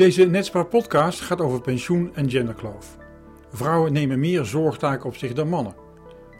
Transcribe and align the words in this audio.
Deze 0.00 0.24
Netspar 0.24 0.66
podcast 0.66 1.20
gaat 1.20 1.40
over 1.40 1.60
pensioen 1.60 2.10
en 2.14 2.30
genderkloof. 2.30 2.96
Vrouwen 3.52 3.92
nemen 3.92 4.20
meer 4.20 4.44
zorgtaken 4.44 5.06
op 5.06 5.16
zich 5.16 5.32
dan 5.32 5.48
mannen. 5.48 5.74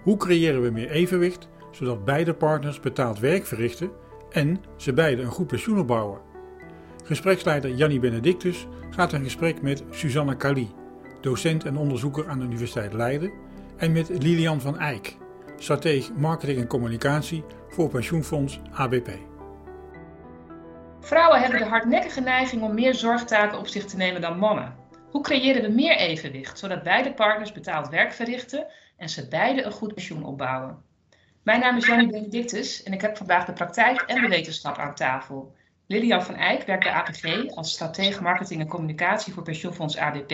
Hoe 0.03 0.17
creëren 0.17 0.63
we 0.63 0.71
meer 0.71 0.91
evenwicht, 0.91 1.49
zodat 1.71 2.05
beide 2.05 2.35
partners 2.35 2.81
betaald 2.81 3.19
werk 3.19 3.47
verrichten 3.47 3.91
en 4.31 4.61
ze 4.77 4.93
beide 4.93 5.23
een 5.23 5.31
goed 5.31 5.47
pensioen 5.47 5.79
opbouwen? 5.79 6.21
Gespreksleider 7.05 7.75
Jannie 7.75 8.01
Benedictus 8.01 8.67
gaat 8.91 9.13
in 9.13 9.25
gesprek 9.25 9.63
met 9.63 9.83
Susanne 9.91 10.37
Kali, 10.37 10.71
docent 11.21 11.65
en 11.65 11.77
onderzoeker 11.77 12.29
aan 12.29 12.39
de 12.39 12.45
Universiteit 12.45 12.93
Leiden, 12.93 13.33
en 13.77 13.93
met 13.93 14.09
Lilian 14.09 14.61
van 14.61 14.79
Eyck, 14.79 15.17
strateeg 15.57 16.11
marketing 16.17 16.61
en 16.61 16.67
communicatie 16.67 17.45
voor 17.69 17.89
pensioenfonds 17.89 18.61
ABP. 18.73 19.30
Vrouwen 21.01 21.41
hebben 21.41 21.59
de 21.59 21.65
hardnekkige 21.65 22.21
neiging 22.21 22.63
om 22.63 22.75
meer 22.75 22.95
zorgtaken 22.95 23.59
op 23.59 23.67
zich 23.67 23.85
te 23.85 23.97
nemen 23.97 24.21
dan 24.21 24.39
mannen. 24.39 24.75
Hoe 25.11 25.23
creëren 25.23 25.63
we 25.63 25.69
meer 25.69 25.97
evenwicht, 25.97 26.59
zodat 26.59 26.83
beide 26.83 27.15
partners 27.15 27.53
betaald 27.53 27.89
werk 27.89 28.13
verrichten 28.13 28.67
en 28.97 29.09
ze 29.09 29.29
beide 29.29 29.63
een 29.63 29.73
goed 29.73 29.95
pensioen 29.95 30.25
opbouwen? 30.25 30.83
Mijn 31.43 31.61
naam 31.61 31.77
is 31.77 31.87
Jannie 31.87 32.11
Benedictus 32.11 32.83
en 32.83 32.93
ik 32.93 33.01
heb 33.01 33.17
vandaag 33.17 33.45
de 33.45 33.53
praktijk 33.53 34.01
en 34.01 34.23
de 34.23 34.29
wetenschap 34.29 34.79
aan 34.79 34.95
tafel. 34.95 35.55
Lilian 35.87 36.25
van 36.25 36.35
Eyck 36.35 36.67
werkt 36.67 36.85
bij 36.85 36.93
APG 36.93 37.55
als 37.55 37.73
stratege 37.73 38.23
marketing 38.23 38.61
en 38.61 38.69
communicatie 38.69 39.33
voor 39.33 39.43
pensioenfonds 39.43 39.97
ABP. 39.97 40.33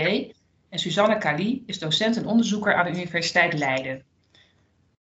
En 0.68 0.78
Suzanne 0.78 1.18
Kali 1.18 1.62
is 1.66 1.78
docent 1.78 2.16
en 2.16 2.26
onderzoeker 2.26 2.74
aan 2.74 2.84
de 2.84 2.98
Universiteit 2.98 3.52
Leiden. 3.52 4.04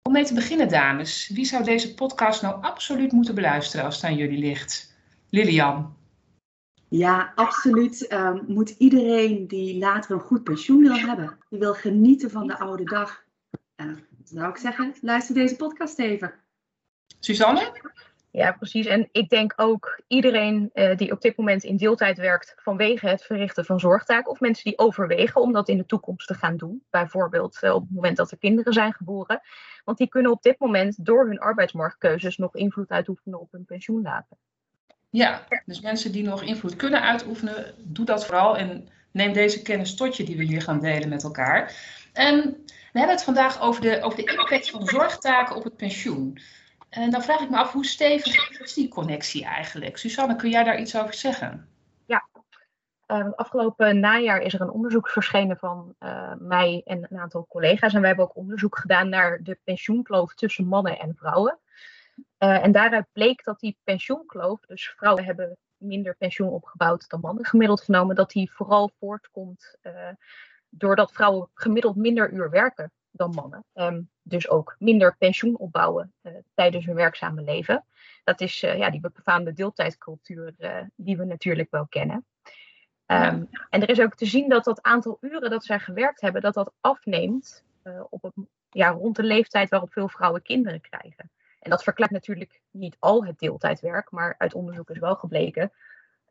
Om 0.02 0.12
mee 0.12 0.24
te 0.24 0.34
beginnen, 0.34 0.68
dames, 0.68 1.30
wie 1.34 1.44
zou 1.44 1.64
deze 1.64 1.94
podcast 1.94 2.42
nou 2.42 2.62
absoluut 2.62 3.12
moeten 3.12 3.34
beluisteren 3.34 3.84
als 3.84 3.94
het 3.94 4.04
aan 4.04 4.16
jullie 4.16 4.38
ligt? 4.38 4.95
Lilian. 5.36 5.96
Ja, 6.88 7.32
absoluut. 7.34 8.12
Um, 8.12 8.44
moet 8.46 8.70
iedereen 8.70 9.46
die 9.46 9.78
later 9.78 10.10
een 10.10 10.20
goed 10.20 10.44
pensioen 10.44 10.82
wil 10.82 10.94
hebben, 10.94 11.38
die 11.48 11.58
wil 11.58 11.74
genieten 11.74 12.30
van 12.30 12.46
de 12.46 12.58
oude 12.58 12.84
dag, 12.84 13.24
uh, 13.76 13.92
zou 14.24 14.48
ik 14.48 14.56
zeggen, 14.56 14.94
luister 15.00 15.34
deze 15.34 15.56
podcast 15.56 15.98
even. 15.98 16.34
Suzanne? 17.20 17.72
Ja, 18.30 18.52
precies. 18.52 18.86
En 18.86 19.08
ik 19.12 19.28
denk 19.28 19.52
ook 19.56 20.00
iedereen 20.06 20.70
uh, 20.74 20.96
die 20.96 21.12
op 21.12 21.20
dit 21.20 21.36
moment 21.36 21.64
in 21.64 21.76
deeltijd 21.76 22.18
werkt 22.18 22.54
vanwege 22.56 23.08
het 23.08 23.22
verrichten 23.24 23.64
van 23.64 23.80
zorgtaken, 23.80 24.30
of 24.30 24.40
mensen 24.40 24.64
die 24.64 24.78
overwegen 24.78 25.40
om 25.40 25.52
dat 25.52 25.68
in 25.68 25.76
de 25.76 25.86
toekomst 25.86 26.26
te 26.26 26.34
gaan 26.34 26.56
doen, 26.56 26.84
bijvoorbeeld 26.90 27.58
uh, 27.62 27.74
op 27.74 27.80
het 27.80 27.94
moment 27.94 28.16
dat 28.16 28.30
er 28.30 28.38
kinderen 28.38 28.72
zijn 28.72 28.92
geboren, 28.92 29.40
want 29.84 29.98
die 29.98 30.08
kunnen 30.08 30.30
op 30.30 30.42
dit 30.42 30.58
moment 30.58 31.04
door 31.04 31.26
hun 31.26 31.38
arbeidsmarktkeuzes 31.38 32.36
nog 32.36 32.54
invloed 32.54 32.90
uitoefenen 32.90 33.40
op 33.40 33.52
hun 33.52 33.64
pensioen 33.64 34.02
later. 34.02 34.36
Ja, 35.10 35.46
dus 35.64 35.80
mensen 35.80 36.12
die 36.12 36.22
nog 36.22 36.42
invloed 36.42 36.76
kunnen 36.76 37.02
uitoefenen, 37.02 37.74
doe 37.78 38.04
dat 38.04 38.26
vooral 38.26 38.56
en 38.56 38.88
neem 39.10 39.32
deze 39.32 39.62
kennis 39.62 39.94
tot 39.94 40.16
je 40.16 40.24
die 40.24 40.36
we 40.36 40.44
hier 40.44 40.62
gaan 40.62 40.80
delen 40.80 41.08
met 41.08 41.22
elkaar. 41.22 41.74
En 42.12 42.64
we 42.92 42.98
hebben 42.98 43.16
het 43.16 43.24
vandaag 43.24 43.60
over 43.60 43.80
de, 43.80 44.02
over 44.02 44.24
de 44.24 44.30
impact 44.30 44.70
van 44.70 44.86
zorgtaken 44.86 45.56
op 45.56 45.64
het 45.64 45.76
pensioen. 45.76 46.38
En 46.88 47.10
dan 47.10 47.22
vraag 47.22 47.40
ik 47.40 47.50
me 47.50 47.56
af, 47.56 47.72
hoe 47.72 47.86
stevig 47.86 48.60
is 48.60 48.74
die 48.74 48.88
connectie 48.88 49.44
eigenlijk? 49.44 49.96
Susanne, 49.96 50.36
kun 50.36 50.50
jij 50.50 50.64
daar 50.64 50.80
iets 50.80 50.96
over 50.96 51.14
zeggen? 51.14 51.68
Ja, 52.06 52.28
uh, 53.06 53.32
afgelopen 53.34 54.00
najaar 54.00 54.40
is 54.40 54.54
er 54.54 54.60
een 54.60 54.70
onderzoek 54.70 55.08
verschenen 55.08 55.56
van 55.56 55.94
uh, 56.00 56.32
mij 56.38 56.82
en 56.84 57.06
een 57.10 57.18
aantal 57.18 57.46
collega's. 57.48 57.94
En 57.94 58.00
wij 58.00 58.08
hebben 58.08 58.26
ook 58.26 58.36
onderzoek 58.36 58.78
gedaan 58.78 59.08
naar 59.08 59.42
de 59.42 59.58
pensioenkloof 59.64 60.34
tussen 60.34 60.66
mannen 60.66 60.98
en 60.98 61.14
vrouwen. 61.16 61.58
Uh, 62.38 62.64
en 62.64 62.72
daaruit 62.72 63.06
bleek 63.12 63.44
dat 63.44 63.60
die 63.60 63.78
pensioenkloof, 63.84 64.60
dus 64.60 64.88
vrouwen 64.96 65.24
hebben 65.24 65.56
minder 65.76 66.16
pensioen 66.16 66.48
opgebouwd 66.48 67.08
dan 67.08 67.20
mannen 67.20 67.44
gemiddeld 67.44 67.80
genomen, 67.80 68.16
dat 68.16 68.30
die 68.30 68.52
vooral 68.52 68.90
voortkomt 68.98 69.76
uh, 69.82 70.08
doordat 70.68 71.12
vrouwen 71.12 71.48
gemiddeld 71.54 71.96
minder 71.96 72.32
uur 72.32 72.50
werken 72.50 72.92
dan 73.10 73.30
mannen. 73.30 73.64
Um, 73.74 74.10
dus 74.22 74.48
ook 74.48 74.76
minder 74.78 75.16
pensioen 75.18 75.58
opbouwen 75.58 76.12
uh, 76.22 76.32
tijdens 76.54 76.86
hun 76.86 76.94
werkzame 76.94 77.42
leven. 77.42 77.84
Dat 78.24 78.40
is 78.40 78.60
ja, 78.60 78.90
die 78.90 79.00
befaamde 79.00 79.52
deeltijdcultuur 79.52 80.54
die 80.94 81.16
we 81.16 81.24
natuurlijk 81.24 81.70
wel 81.70 81.86
kennen. 81.86 82.26
Um, 83.06 83.48
ja. 83.50 83.66
En 83.70 83.82
er 83.82 83.88
is 83.88 84.00
ook 84.00 84.14
te 84.14 84.26
zien 84.26 84.48
dat 84.48 84.64
dat 84.64 84.82
aantal 84.82 85.18
uren 85.20 85.50
dat 85.50 85.64
zij 85.64 85.78
gewerkt 85.78 86.20
hebben, 86.20 86.42
dat 86.42 86.54
dat 86.54 86.72
afneemt 86.80 87.64
op 88.08 88.22
het, 88.22 88.32
ja, 88.70 88.88
rond 88.88 89.16
de 89.16 89.22
leeftijd 89.22 89.68
waarop 89.68 89.92
veel 89.92 90.08
vrouwen 90.08 90.42
kinderen 90.42 90.80
krijgen. 90.80 91.30
En 91.66 91.72
dat 91.72 91.82
verklaart 91.82 92.10
natuurlijk 92.10 92.60
niet 92.70 92.96
al 92.98 93.24
het 93.24 93.38
deeltijdwerk, 93.38 94.10
maar 94.10 94.34
uit 94.38 94.54
onderzoek 94.54 94.90
is 94.90 94.98
wel 94.98 95.14
gebleken 95.14 95.72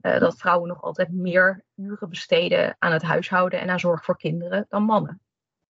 uh, 0.01 0.19
dat 0.19 0.37
vrouwen 0.37 0.67
nog 0.67 0.81
altijd 0.81 1.11
meer 1.11 1.63
uren 1.75 2.09
besteden 2.09 2.75
aan 2.79 2.91
het 2.91 3.01
huishouden 3.01 3.59
en 3.59 3.69
aan 3.69 3.79
zorg 3.79 4.05
voor 4.05 4.17
kinderen 4.17 4.65
dan 4.69 4.83
mannen. 4.83 5.21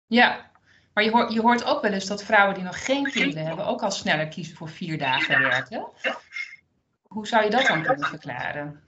Ja, 0.05 0.51
maar 0.93 1.03
je 1.03 1.11
hoort, 1.11 1.33
je 1.33 1.41
hoort 1.41 1.65
ook 1.65 1.81
wel 1.81 1.91
eens 1.91 2.07
dat 2.07 2.23
vrouwen 2.23 2.55
die 2.55 2.63
nog 2.63 2.85
geen 2.85 3.03
kinderen 3.03 3.45
hebben 3.45 3.65
ook 3.65 3.81
al 3.81 3.91
sneller 3.91 4.27
kiezen 4.27 4.55
voor 4.55 4.69
vier 4.69 4.97
dagen 4.97 5.39
werken. 5.39 5.87
Hoe 7.01 7.27
zou 7.27 7.43
je 7.43 7.49
dat 7.49 7.65
dan 7.65 7.83
kunnen 7.83 8.07
verklaren? 8.07 8.83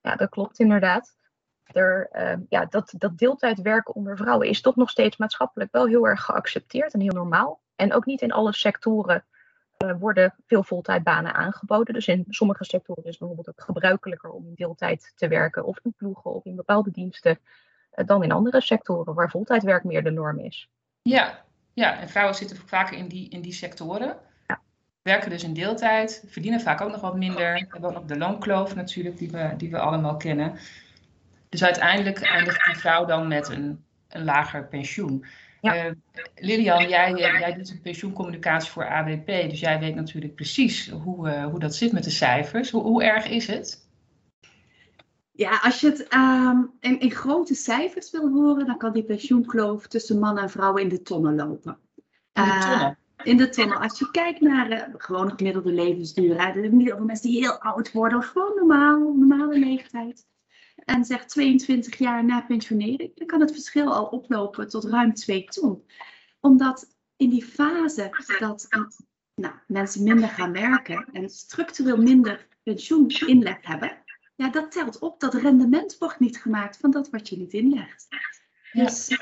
Ja, 0.00 0.16
dat 0.16 0.28
klopt 0.28 0.58
inderdaad. 0.58 1.16
Er, 1.64 2.08
uh, 2.12 2.44
ja, 2.48 2.64
dat, 2.64 2.94
dat 2.98 3.18
deeltijdwerken 3.18 3.94
onder 3.94 4.16
vrouwen 4.16 4.48
is 4.48 4.60
toch 4.60 4.76
nog 4.76 4.90
steeds 4.90 5.16
maatschappelijk 5.16 5.72
wel 5.72 5.86
heel 5.86 6.06
erg 6.06 6.22
geaccepteerd 6.22 6.94
en 6.94 7.00
heel 7.00 7.12
normaal. 7.12 7.60
En 7.76 7.92
ook 7.92 8.06
niet 8.06 8.20
in 8.20 8.32
alle 8.32 8.52
sectoren 8.52 9.24
worden 9.76 10.34
veel 10.46 10.62
voltijdbanen 10.62 11.34
aangeboden. 11.34 11.94
Dus 11.94 12.08
in 12.08 12.24
sommige 12.28 12.64
sectoren 12.64 13.04
is 13.04 13.10
het 13.10 13.18
bijvoorbeeld 13.18 13.48
ook 13.48 13.64
gebruikelijker 13.64 14.30
om 14.30 14.46
in 14.46 14.54
deeltijd 14.54 15.12
te 15.16 15.28
werken 15.28 15.64
of 15.64 15.78
in 15.82 15.94
ploegen 15.96 16.34
of 16.34 16.44
in 16.44 16.56
bepaalde 16.56 16.90
diensten 16.90 17.38
uh, 17.94 18.06
dan 18.06 18.22
in 18.22 18.32
andere 18.32 18.60
sectoren 18.60 19.14
waar 19.14 19.30
voltijdwerk 19.30 19.84
meer 19.84 20.02
de 20.04 20.10
norm 20.10 20.38
is. 20.38 20.68
Ja, 21.02 21.44
ja. 21.72 22.00
en 22.00 22.08
vrouwen 22.08 22.34
zitten 22.34 22.56
vaker 22.56 22.96
in 22.96 23.08
die, 23.08 23.28
in 23.28 23.40
die 23.40 23.52
sectoren. 23.52 24.16
Ja. 24.46 24.60
Werken 25.02 25.30
dus 25.30 25.44
in 25.44 25.54
deeltijd, 25.54 26.24
verdienen 26.26 26.60
vaak 26.60 26.80
ook 26.80 26.90
nog 26.90 27.00
wat 27.00 27.16
minder. 27.16 27.52
We 27.52 27.66
hebben 27.68 27.84
ook 27.90 27.94
nog 27.94 28.04
de 28.04 28.18
loonkloof 28.18 28.74
natuurlijk, 28.74 29.18
die 29.18 29.30
we, 29.30 29.54
die 29.56 29.70
we 29.70 29.78
allemaal 29.78 30.16
kennen. 30.16 30.58
Dus 31.48 31.64
uiteindelijk 31.64 32.20
eindigt 32.20 32.66
die 32.66 32.76
vrouw 32.76 33.04
dan 33.04 33.28
met 33.28 33.48
een, 33.48 33.84
een 34.08 34.24
lager 34.24 34.68
pensioen. 34.68 35.24
Ja. 35.64 35.86
Uh, 35.86 35.92
Lilian, 36.34 36.88
jij, 36.88 37.12
jij 37.12 37.54
doet 37.54 37.70
een 37.70 37.80
pensioencommunicatie 37.80 38.70
voor 38.70 38.88
ABP, 38.88 39.26
dus 39.26 39.60
jij 39.60 39.78
weet 39.80 39.94
natuurlijk 39.94 40.34
precies 40.34 40.90
hoe, 40.90 41.28
uh, 41.28 41.44
hoe 41.46 41.58
dat 41.58 41.74
zit 41.74 41.92
met 41.92 42.04
de 42.04 42.10
cijfers. 42.10 42.70
Hoe, 42.70 42.82
hoe, 42.82 43.04
erg 43.04 43.28
is 43.28 43.46
het? 43.46 43.88
Ja, 45.32 45.60
als 45.62 45.80
je 45.80 45.86
het 45.86 46.14
um, 46.14 46.70
in, 46.80 47.00
in, 47.00 47.10
grote 47.10 47.54
cijfers 47.54 48.10
wil 48.10 48.30
horen, 48.30 48.66
dan 48.66 48.76
kan 48.76 48.92
die 48.92 49.04
pensioenkloof 49.04 49.86
tussen 49.86 50.18
mannen 50.18 50.42
en 50.42 50.50
vrouwen 50.50 50.82
in 50.82 50.88
de 50.88 51.02
tonnen 51.02 51.34
lopen. 51.34 51.78
In 52.32 52.44
de 52.44 52.58
tonnen? 52.60 52.98
Uh, 53.16 53.26
in 53.26 53.36
de 53.36 53.48
tonnen. 53.48 53.78
Als 53.78 53.98
je 53.98 54.10
kijkt 54.10 54.40
naar 54.40 54.70
uh, 54.70 54.82
gewoon 54.96 55.32
gemiddelde 55.36 55.72
levensduur, 55.72 56.36
er 56.36 56.72
niet 56.72 56.92
over 56.92 57.04
mensen 57.04 57.30
die 57.30 57.40
heel 57.40 57.58
oud 57.58 57.92
worden, 57.92 58.18
of 58.18 58.26
gewoon 58.26 58.54
normaal, 58.56 58.98
normale 58.98 59.58
leeftijd 59.58 60.26
en 60.84 61.04
zegt 61.04 61.28
22 61.28 61.98
jaar 61.98 62.24
na 62.24 62.40
pensionering, 62.40 63.16
dan 63.16 63.26
kan 63.26 63.40
het 63.40 63.52
verschil 63.52 63.94
al 63.94 64.04
oplopen 64.04 64.68
tot 64.68 64.84
ruim 64.84 65.14
2 65.14 65.44
ton. 65.44 65.84
Omdat 66.40 66.96
in 67.16 67.30
die 67.30 67.44
fase 67.44 68.24
dat 68.38 68.68
nou, 69.34 69.54
mensen 69.66 70.02
minder 70.02 70.28
gaan 70.28 70.52
werken 70.52 71.08
en 71.12 71.28
structureel 71.28 71.96
minder 71.96 72.46
pensioeninleg 72.62 73.58
hebben, 73.60 73.98
ja, 74.36 74.50
dat 74.50 74.72
telt 74.72 74.98
op. 74.98 75.20
Dat 75.20 75.34
rendement 75.34 75.98
wordt 75.98 76.20
niet 76.20 76.40
gemaakt 76.40 76.76
van 76.76 76.90
dat 76.90 77.10
wat 77.10 77.28
je 77.28 77.36
niet 77.36 77.52
inlegt. 77.52 78.06
Dus 78.72 79.10
uh, 79.10 79.18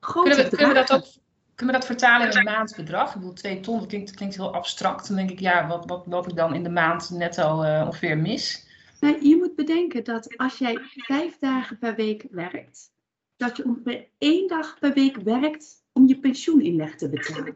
grote 0.00 0.28
kunnen, 0.28 0.50
we, 0.50 0.56
kunnen 0.56 0.68
we 0.68 0.74
dat 0.74 0.92
ook 0.92 1.06
kunnen 1.54 1.74
we 1.74 1.80
dat 1.80 1.90
vertalen 1.90 2.30
in 2.30 2.36
een 2.36 2.44
maandbedrag? 2.44 3.08
Ik 3.08 3.14
bedoel, 3.14 3.32
2 3.32 3.60
ton, 3.60 3.78
dat 3.78 3.88
klinkt, 3.88 4.14
klinkt 4.14 4.34
heel 4.34 4.54
abstract. 4.54 5.06
Dan 5.06 5.16
denk 5.16 5.30
ik, 5.30 5.40
ja, 5.40 5.66
wat, 5.66 5.84
wat 5.86 6.06
loop 6.06 6.28
ik 6.28 6.36
dan 6.36 6.54
in 6.54 6.62
de 6.62 6.70
maand 6.70 7.10
netto 7.10 7.62
uh, 7.62 7.82
ongeveer 7.86 8.18
mis? 8.18 8.66
Nou, 9.04 9.28
je 9.28 9.36
moet 9.36 9.54
bedenken 9.54 10.04
dat 10.04 10.36
als 10.36 10.58
jij 10.58 10.78
vijf 10.82 11.38
dagen 11.38 11.78
per 11.78 11.94
week 11.94 12.26
werkt, 12.30 12.92
dat 13.36 13.56
je 13.56 13.64
ongeveer 13.64 14.08
één 14.18 14.48
dag 14.48 14.78
per 14.78 14.92
week 14.92 15.16
werkt 15.16 15.84
om 15.92 16.06
je 16.06 16.18
pensioeninleg 16.18 16.96
te 16.96 17.08
betalen. 17.08 17.52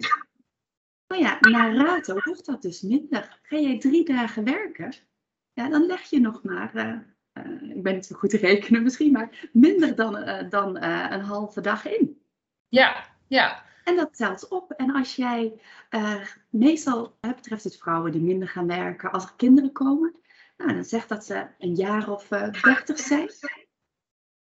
Nou 1.07 1.23
ja, 1.23 1.39
naar 1.41 1.75
rato 1.75 2.21
wordt 2.25 2.47
dat 2.47 2.63
dus 2.63 2.83
minder. 2.83 3.41
Ga 3.43 3.59
jij 3.59 3.79
drie 3.79 4.05
dagen 4.05 4.45
werken, 4.45 4.95
ja, 5.53 5.69
dan 5.69 5.87
leg 5.87 6.03
je 6.03 6.21
nog 6.21 6.43
maar, 6.43 6.77
uh, 6.77 6.99
uh, 7.47 7.77
ik 7.77 7.83
ben 7.83 7.95
niet 7.95 8.07
zo 8.07 8.17
goed 8.17 8.31
te 8.31 8.37
rekenen 8.37 8.83
misschien, 8.83 9.13
maar 9.13 9.49
minder 9.53 9.95
dan, 9.95 10.17
uh, 10.17 10.51
dan 10.51 10.77
een 10.83 11.21
halve 11.21 11.61
dag 11.61 11.87
in. 11.87 12.21
Ja, 12.69 13.07
ja. 13.27 13.65
En 13.85 13.97
dat 13.97 14.17
telt 14.17 14.49
op. 14.49 14.71
En 14.71 14.95
als 14.95 15.17
jij, 15.17 15.61
meestal 16.51 17.17
betreft 17.21 17.65
het 17.65 17.79
vrouwen 17.79 18.13
die 18.13 18.21
minder 18.21 18.49
gaan 18.49 18.67
werken 18.67 19.13
als 19.13 19.25
er 19.25 19.33
kinderen 19.37 19.73
komen, 19.73 20.15
nou, 20.59 20.75
dan 20.75 20.85
zegt 20.85 21.09
dat 21.09 21.25
ze 21.25 21.47
een 21.59 21.75
jaar 21.75 22.11
of 22.11 22.31
uh, 22.31 22.53
30 22.63 22.99
zijn. 22.99 23.31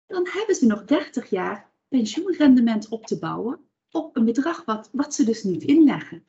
Dan 0.07 0.27
hebben 0.31 0.55
ze 0.55 0.65
nog 0.65 0.85
30 0.85 1.29
jaar 1.29 1.69
pensioenrendement 1.87 2.87
op 2.87 3.05
te 3.05 3.19
bouwen 3.19 3.69
op 3.91 4.15
een 4.15 4.25
bedrag 4.25 4.65
wat, 4.65 4.89
wat 4.91 5.15
ze 5.15 5.23
dus 5.23 5.43
niet 5.43 5.63
inleggen. 5.63 6.23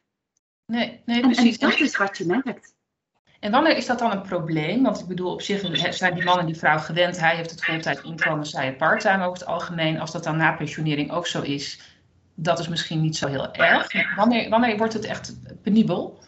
Nee, 0.67 1.02
nee 1.05 1.20
precies. 1.20 1.58
En 1.58 1.70
dat 1.70 1.81
is 1.81 1.96
wat 1.96 2.19
je 2.19 2.26
merkt. 2.26 2.75
En 3.40 3.50
wanneer 3.50 3.76
is 3.76 3.87
dat 3.87 3.99
dan 3.99 4.11
een 4.12 4.22
probleem? 4.22 4.82
Want 4.82 5.00
ik 5.00 5.06
bedoel, 5.06 5.32
op 5.32 5.43
zich 5.43 5.94
zijn 5.94 6.14
die 6.14 6.25
man 6.25 6.38
en 6.38 6.46
die 6.46 6.56
vrouw 6.56 6.78
gewend. 6.78 7.20
Hij 7.20 7.37
heeft 7.37 7.50
het 7.50 7.64
fulltime 7.64 8.02
inkomen, 8.02 8.46
zij 8.46 8.67
het 8.67 8.76
parttime 8.76 9.25
over 9.25 9.38
het 9.38 9.46
algemeen. 9.46 10.00
Als 10.00 10.12
dat 10.12 10.25
dan 10.25 10.37
na 10.37 10.52
pensionering 10.52 11.11
ook 11.11 11.26
zo 11.26 11.43
is, 11.43 11.81
dat 12.34 12.58
is 12.58 12.69
misschien 12.69 13.00
niet 13.00 13.17
zo 13.17 13.26
heel 13.26 13.52
erg. 13.52 14.14
Wanneer, 14.17 14.49
wanneer 14.49 14.76
wordt 14.76 14.93
het 14.93 15.05
echt 15.05 15.37
penibel? 15.62 16.19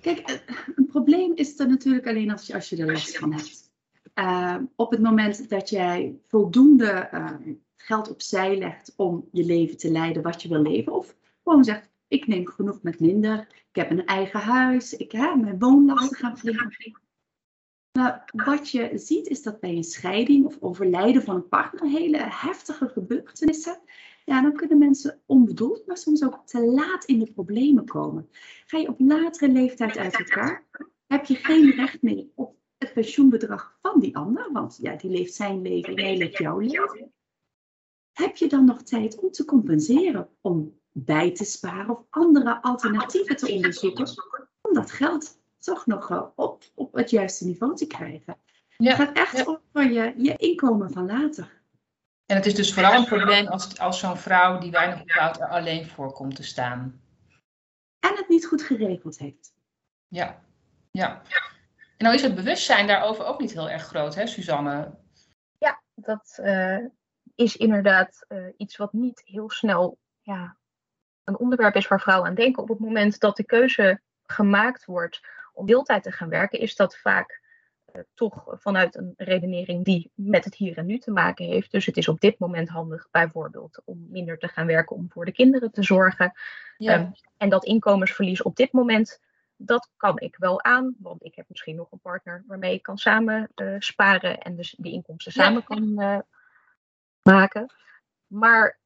Kijk, 0.00 0.18
eh, 0.18 0.36
een 0.74 0.86
probleem 0.86 1.32
is 1.34 1.58
er 1.58 1.68
natuurlijk 1.68 2.06
alleen 2.06 2.30
als 2.30 2.46
je, 2.46 2.54
als 2.54 2.68
je 2.68 2.76
er 2.76 2.92
last 2.92 3.18
van 3.18 3.32
hebt. 3.32 3.68
Uh, 4.14 4.56
op 4.76 4.90
het 4.90 5.00
moment 5.00 5.48
dat 5.48 5.68
jij 5.70 6.18
voldoende 6.26 7.08
uh, 7.14 7.54
geld 7.76 8.10
opzij 8.10 8.58
legt 8.58 8.92
om 8.96 9.28
je 9.32 9.44
leven 9.44 9.76
te 9.76 9.90
leiden 9.90 10.22
wat 10.22 10.42
je 10.42 10.48
wil 10.48 10.62
leven, 10.62 10.92
of 10.92 11.16
gewoon 11.42 11.64
zegt, 11.64 11.90
ik 12.08 12.26
neem 12.26 12.46
genoeg 12.46 12.82
met 12.82 13.00
minder, 13.00 13.40
ik 13.50 13.76
heb 13.76 13.90
een 13.90 14.06
eigen 14.06 14.40
huis, 14.40 14.96
ik, 14.96 15.12
hè, 15.12 15.36
mijn 15.36 15.58
woonlasten 15.58 16.16
gaan 16.16 16.38
flink. 16.38 17.00
Nou, 17.92 18.18
wat 18.32 18.70
je 18.70 18.90
ziet 18.94 19.26
is 19.26 19.42
dat 19.42 19.60
bij 19.60 19.76
een 19.76 19.84
scheiding 19.84 20.46
of 20.46 20.56
overlijden 20.60 21.22
van 21.22 21.34
een 21.34 21.48
partner 21.48 21.90
hele 21.90 22.18
heftige 22.18 22.88
gebeurtenissen 22.88 23.78
ja, 24.30 24.42
dan 24.42 24.52
kunnen 24.52 24.78
mensen 24.78 25.20
onbedoeld, 25.26 25.86
maar 25.86 25.96
soms 25.96 26.24
ook 26.24 26.46
te 26.46 26.64
laat 26.64 27.04
in 27.04 27.18
de 27.18 27.32
problemen 27.32 27.84
komen. 27.84 28.28
Ga 28.66 28.78
je 28.78 28.88
op 28.88 29.00
latere 29.00 29.52
leeftijd 29.52 29.96
uit 29.96 30.18
elkaar, 30.18 30.66
heb 31.06 31.24
je 31.24 31.34
geen 31.34 31.70
recht 31.70 32.02
meer 32.02 32.26
op 32.34 32.56
het 32.78 32.92
pensioenbedrag 32.92 33.78
van 33.82 34.00
die 34.00 34.16
ander, 34.16 34.52
want 34.52 34.78
ja, 34.82 34.96
die 34.96 35.10
leeft 35.10 35.34
zijn 35.34 35.62
leven 35.62 35.96
en 35.96 36.02
jij 36.02 36.16
leeft 36.16 36.38
jouw 36.38 36.58
leven. 36.58 37.12
Heb 38.12 38.36
je 38.36 38.48
dan 38.48 38.64
nog 38.64 38.82
tijd 38.82 39.18
om 39.18 39.30
te 39.30 39.44
compenseren, 39.44 40.28
om 40.40 40.78
bij 40.92 41.32
te 41.32 41.44
sparen 41.44 41.90
of 41.90 42.04
andere 42.10 42.62
alternatieven 42.62 43.36
te 43.36 43.52
onderzoeken, 43.52 44.08
om 44.60 44.74
dat 44.74 44.90
geld 44.90 45.38
toch 45.58 45.86
nog 45.86 46.10
eh, 46.10 46.26
op, 46.34 46.64
op 46.74 46.94
het 46.94 47.10
juiste 47.10 47.46
niveau 47.46 47.76
te 47.76 47.86
krijgen? 47.86 48.36
Het 48.76 48.94
gaat 48.94 49.16
echt 49.16 49.46
over 49.46 49.92
je, 49.92 50.14
je 50.16 50.36
inkomen 50.36 50.90
van 50.90 51.06
later. 51.06 51.59
En 52.30 52.36
het 52.36 52.46
is 52.46 52.54
dus 52.54 52.74
vooral 52.74 52.94
een 52.94 53.04
probleem 53.04 53.46
als, 53.46 53.78
als 53.78 53.98
zo'n 53.98 54.16
vrouw 54.16 54.58
die 54.58 54.70
weinig 54.70 55.00
opbouwt 55.00 55.40
er 55.40 55.48
alleen 55.48 55.86
voor 55.86 56.12
komt 56.12 56.36
te 56.36 56.42
staan. 56.42 57.00
En 57.98 58.16
het 58.16 58.28
niet 58.28 58.46
goed 58.46 58.62
geregeld 58.62 59.18
heeft. 59.18 59.52
Ja, 60.08 60.42
ja. 60.90 61.22
En 61.96 62.04
nou 62.04 62.14
is 62.14 62.22
het 62.22 62.34
bewustzijn 62.34 62.86
daarover 62.86 63.24
ook 63.24 63.40
niet 63.40 63.52
heel 63.52 63.70
erg 63.70 63.82
groot, 63.82 64.14
hè, 64.14 64.26
Suzanne? 64.26 64.98
Ja, 65.58 65.82
dat 65.94 66.38
uh, 66.40 66.86
is 67.34 67.56
inderdaad 67.56 68.24
uh, 68.28 68.46
iets 68.56 68.76
wat 68.76 68.92
niet 68.92 69.22
heel 69.24 69.50
snel 69.50 69.98
ja, 70.20 70.56
een 71.24 71.38
onderwerp 71.38 71.74
is 71.74 71.88
waar 71.88 72.00
vrouwen 72.00 72.28
aan 72.28 72.34
denken. 72.34 72.62
Op 72.62 72.68
het 72.68 72.78
moment 72.78 73.20
dat 73.20 73.36
de 73.36 73.44
keuze 73.44 74.00
gemaakt 74.22 74.84
wordt 74.84 75.20
om 75.52 75.66
deeltijd 75.66 76.02
te 76.02 76.12
gaan 76.12 76.28
werken, 76.28 76.60
is 76.60 76.76
dat 76.76 76.98
vaak 76.98 77.30
eh, 77.30 77.39
toch 78.14 78.44
vanuit 78.48 78.96
een 78.96 79.14
redenering 79.16 79.84
die 79.84 80.10
met 80.14 80.44
het 80.44 80.54
hier 80.54 80.78
en 80.78 80.86
nu 80.86 80.98
te 80.98 81.10
maken 81.10 81.46
heeft. 81.46 81.70
Dus 81.70 81.86
het 81.86 81.96
is 81.96 82.08
op 82.08 82.20
dit 82.20 82.38
moment 82.38 82.68
handig 82.68 83.08
bijvoorbeeld 83.10 83.82
om 83.84 84.06
minder 84.10 84.38
te 84.38 84.48
gaan 84.48 84.66
werken 84.66 84.96
om 84.96 85.10
voor 85.10 85.24
de 85.24 85.32
kinderen 85.32 85.72
te 85.72 85.82
zorgen. 85.82 86.32
Ja. 86.76 86.98
Um, 86.98 87.12
en 87.36 87.48
dat 87.48 87.64
inkomensverlies 87.64 88.42
op 88.42 88.56
dit 88.56 88.72
moment, 88.72 89.20
dat 89.56 89.90
kan 89.96 90.20
ik 90.20 90.36
wel 90.38 90.62
aan, 90.62 90.94
want 90.98 91.24
ik 91.24 91.34
heb 91.34 91.44
misschien 91.48 91.76
nog 91.76 91.92
een 91.92 92.00
partner 92.00 92.44
waarmee 92.46 92.74
ik 92.74 92.82
kan 92.82 92.98
samen 92.98 93.50
uh, 93.54 93.74
sparen 93.78 94.38
en 94.38 94.56
dus 94.56 94.74
die 94.78 94.92
inkomsten 94.92 95.32
samen 95.32 95.64
kan 95.64 96.02
uh, 96.02 96.18
maken. 97.22 97.72
Maar 98.26 98.78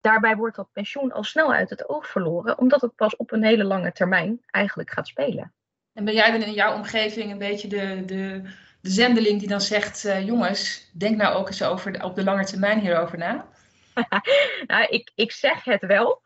daarbij 0.00 0.36
wordt 0.36 0.56
dat 0.56 0.72
pensioen 0.72 1.12
al 1.12 1.24
snel 1.24 1.52
uit 1.52 1.70
het 1.70 1.88
oog 1.88 2.06
verloren, 2.06 2.58
omdat 2.58 2.80
het 2.80 2.94
pas 2.94 3.16
op 3.16 3.32
een 3.32 3.44
hele 3.44 3.64
lange 3.64 3.92
termijn 3.92 4.42
eigenlijk 4.46 4.90
gaat 4.90 5.06
spelen. 5.06 5.52
En 5.96 6.04
ben 6.04 6.14
jij 6.14 6.30
dan 6.30 6.42
in 6.42 6.52
jouw 6.52 6.74
omgeving 6.74 7.30
een 7.30 7.38
beetje 7.38 7.68
de, 7.68 8.02
de, 8.06 8.42
de 8.80 8.90
zendeling 8.90 9.38
die 9.38 9.48
dan 9.48 9.60
zegt: 9.60 10.04
uh, 10.04 10.26
jongens, 10.26 10.90
denk 10.92 11.16
nou 11.16 11.34
ook 11.34 11.46
eens 11.46 11.62
over 11.62 11.92
de, 11.92 12.04
op 12.04 12.14
de 12.14 12.24
lange 12.24 12.44
termijn 12.44 12.80
hierover 12.80 13.18
na? 13.18 13.46
nou, 14.66 14.86
ik, 14.88 15.12
ik 15.14 15.32
zeg 15.32 15.64
het 15.64 15.86
wel. 15.86 16.22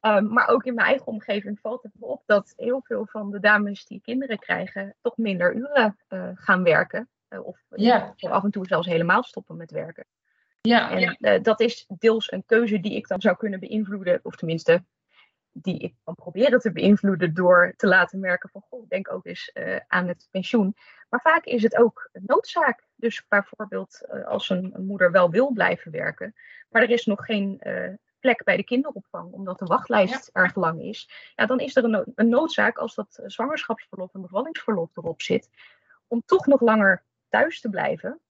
Um, 0.00 0.32
maar 0.32 0.48
ook 0.48 0.64
in 0.64 0.74
mijn 0.74 0.86
eigen 0.86 1.06
omgeving 1.06 1.58
valt 1.60 1.82
het 1.82 1.92
me 1.94 2.06
op 2.06 2.22
dat 2.26 2.52
heel 2.56 2.80
veel 2.84 3.06
van 3.06 3.30
de 3.30 3.40
dames 3.40 3.86
die 3.86 4.00
kinderen 4.00 4.38
krijgen, 4.38 4.94
toch 5.00 5.16
minder 5.16 5.54
uren 5.54 5.96
uh, 6.08 6.28
gaan 6.34 6.62
werken. 6.62 7.08
Uh, 7.28 7.46
of 7.46 7.58
ja. 7.76 8.14
af 8.16 8.44
en 8.44 8.50
toe 8.50 8.66
zelfs 8.66 8.86
helemaal 8.86 9.22
stoppen 9.22 9.56
met 9.56 9.70
werken. 9.70 10.04
Ja, 10.60 10.90
en 10.90 11.16
ja. 11.18 11.38
dat 11.38 11.60
is 11.60 11.86
deels 11.88 12.32
een 12.32 12.44
keuze 12.46 12.80
die 12.80 12.94
ik 12.94 13.08
dan 13.08 13.20
zou 13.20 13.36
kunnen 13.36 13.60
beïnvloeden, 13.60 14.20
of 14.22 14.36
tenminste 14.36 14.84
die 15.52 15.78
ik 15.78 15.94
kan 16.04 16.14
proberen 16.14 16.58
te 16.58 16.72
beïnvloeden 16.72 17.34
door 17.34 17.74
te 17.76 17.86
laten 17.86 18.20
merken 18.20 18.50
van, 18.50 18.60
goh, 18.60 18.88
denk 18.88 19.12
ook 19.12 19.26
eens 19.26 19.50
uh, 19.54 19.76
aan 19.88 20.08
het 20.08 20.28
pensioen. 20.30 20.76
Maar 21.08 21.20
vaak 21.20 21.44
is 21.44 21.62
het 21.62 21.76
ook 21.76 22.08
een 22.12 22.22
noodzaak. 22.26 22.86
Dus 22.94 23.26
bijvoorbeeld 23.28 24.00
uh, 24.12 24.26
als 24.26 24.50
een, 24.50 24.74
moeder 24.78 25.10
wel 25.10 25.30
wil 25.30 25.50
blijven 25.52 25.92
werken, 25.92 26.34
maar 26.68 26.82
er 26.82 26.90
is 26.90 27.06
nog 27.06 27.24
geen 27.24 27.60
uh, 27.66 27.88
plek 28.20 28.44
bij 28.44 28.56
de 28.56 28.64
kinderopvang, 28.64 29.32
omdat 29.32 29.58
de 29.58 29.64
wachtlijst 29.64 30.30
ja. 30.32 30.42
erg 30.42 30.54
lang 30.54 30.82
is, 30.82 31.10
ja, 31.34 31.46
dan 31.46 31.60
is 31.60 31.76
er 31.76 31.84
een, 31.84 32.12
een 32.14 32.28
noodzaak 32.28 32.78
als 32.78 32.94
dat 32.94 33.22
zwangerschapsverlof 33.26 34.14
en 34.14 34.20
bevallingsverlof 34.20 34.96
erop 34.96 35.22
zit, 35.22 35.48
om 36.06 36.22
toch 36.26 36.46
nog 36.46 36.60
langer 36.60 37.02
thuis 37.28 37.60
te 37.60 37.68
blijven. 37.68 38.20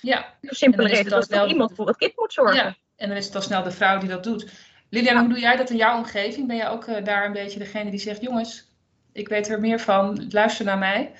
Ja. 0.00 0.34
De 0.40 0.54
simpele 0.54 0.88
reden 0.88 1.10
dat 1.10 1.30
er 1.30 1.46
iemand 1.46 1.74
voor 1.74 1.86
het 1.86 1.96
kind 1.96 2.16
moet 2.16 2.32
zorgen. 2.32 2.56
Ja. 2.56 2.76
En 2.96 3.08
dan 3.08 3.16
is 3.16 3.26
het 3.26 3.34
al 3.34 3.42
snel 3.42 3.62
de 3.62 3.70
vrouw 3.70 3.98
die 3.98 4.08
dat 4.08 4.24
doet. 4.24 4.69
Lilian, 4.90 5.18
hoe 5.18 5.28
doe 5.28 5.38
jij 5.38 5.56
dat 5.56 5.70
in 5.70 5.76
jouw 5.76 5.98
omgeving? 5.98 6.46
Ben 6.46 6.56
jij 6.56 6.68
ook 6.68 6.86
uh, 6.86 7.04
daar 7.04 7.24
een 7.24 7.32
beetje 7.32 7.58
degene 7.58 7.90
die 7.90 8.00
zegt: 8.00 8.20
jongens, 8.20 8.74
ik 9.12 9.28
weet 9.28 9.48
er 9.48 9.60
meer 9.60 9.80
van, 9.80 10.26
luister 10.30 10.64
naar 10.64 10.78
mij? 10.78 11.12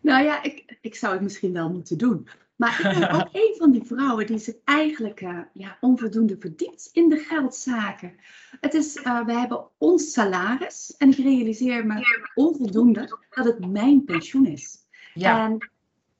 Nou 0.00 0.24
ja, 0.24 0.42
ik, 0.42 0.78
ik 0.80 0.94
zou 0.94 1.12
het 1.12 1.22
misschien 1.22 1.52
wel 1.52 1.70
moeten 1.70 1.98
doen. 1.98 2.28
Maar 2.56 2.80
ik 2.92 2.98
ben 2.98 3.10
ook 3.10 3.28
een 3.44 3.54
van 3.58 3.70
die 3.70 3.82
vrouwen 3.82 4.26
die 4.26 4.38
zich 4.38 4.54
eigenlijk 4.64 5.20
uh, 5.20 5.38
ja, 5.52 5.76
onvoldoende 5.80 6.36
verdiept 6.38 6.88
in 6.92 7.08
de 7.08 7.16
geldzaken. 7.16 8.14
Het 8.60 8.74
is, 8.74 8.96
uh, 8.96 9.24
we 9.24 9.32
hebben 9.32 9.68
ons 9.78 10.12
salaris 10.12 10.94
en 10.98 11.10
ik 11.10 11.16
realiseer 11.16 11.86
me 11.86 12.28
onvoldoende 12.34 13.18
dat 13.30 13.44
het 13.44 13.70
mijn 13.70 14.04
pensioen 14.04 14.46
is. 14.46 14.76
Ja. 15.14 15.44
En 15.44 15.52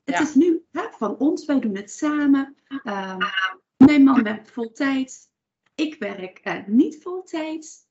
het 0.05 0.15
ja. 0.15 0.21
is 0.21 0.35
nu 0.35 0.63
hè, 0.73 0.83
van 0.91 1.17
ons, 1.17 1.45
wij 1.45 1.61
doen 1.61 1.77
het 1.77 1.91
samen. 1.91 2.57
Uh, 2.85 3.17
mijn 3.77 4.05
man 4.05 4.23
werkt 4.23 4.51
vol 4.51 4.73
tijd. 4.73 5.30
Ik 5.81 5.99
werk 5.99 6.41
uh, 6.45 6.67
niet 6.67 7.03
voltijds. 7.03 7.89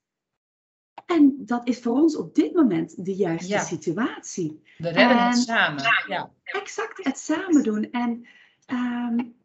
En 1.05 1.45
dat 1.45 1.67
is 1.67 1.79
voor 1.79 1.93
ons 1.93 2.15
op 2.15 2.35
dit 2.35 2.53
moment 2.53 3.05
de 3.05 3.15
juiste 3.15 3.47
ja. 3.47 3.59
situatie. 3.59 4.61
We 4.77 4.89
redden 4.89 5.17
en, 5.17 5.27
het 5.27 5.37
samen. 5.37 5.83
Ja. 6.07 6.33
Exact, 6.43 7.03
het 7.03 7.17
samen 7.17 7.63
doen. 7.63 7.91
En 7.91 8.27
um, 8.67 9.35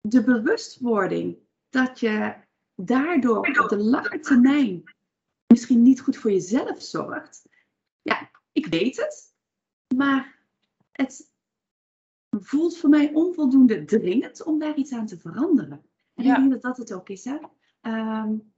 de 0.00 0.24
bewustwording 0.24 1.38
dat 1.68 2.00
je 2.00 2.34
daardoor 2.74 3.60
op 3.62 3.68
de 3.68 3.78
lange 3.78 4.18
termijn 4.20 4.82
misschien 5.46 5.82
niet 5.82 6.00
goed 6.00 6.16
voor 6.16 6.30
jezelf 6.30 6.82
zorgt. 6.82 7.48
Ja, 8.02 8.30
ik 8.52 8.66
weet 8.66 8.96
het. 8.96 9.34
Maar 9.96 10.38
het 10.92 11.32
voelt 12.30 12.76
voor 12.76 12.88
mij 12.88 13.12
onvoldoende 13.12 13.84
dringend 13.84 14.42
om 14.42 14.58
daar 14.58 14.76
iets 14.76 14.92
aan 14.92 15.06
te 15.06 15.18
veranderen. 15.18 15.87
En 16.18 16.24
ja. 16.24 16.34
ik 16.34 16.38
denk 16.38 16.50
dat 16.50 16.62
dat 16.62 16.76
het 16.76 16.92
ook 16.92 17.08
is. 17.08 17.24
Hè? 17.24 17.36
Um, 17.82 18.52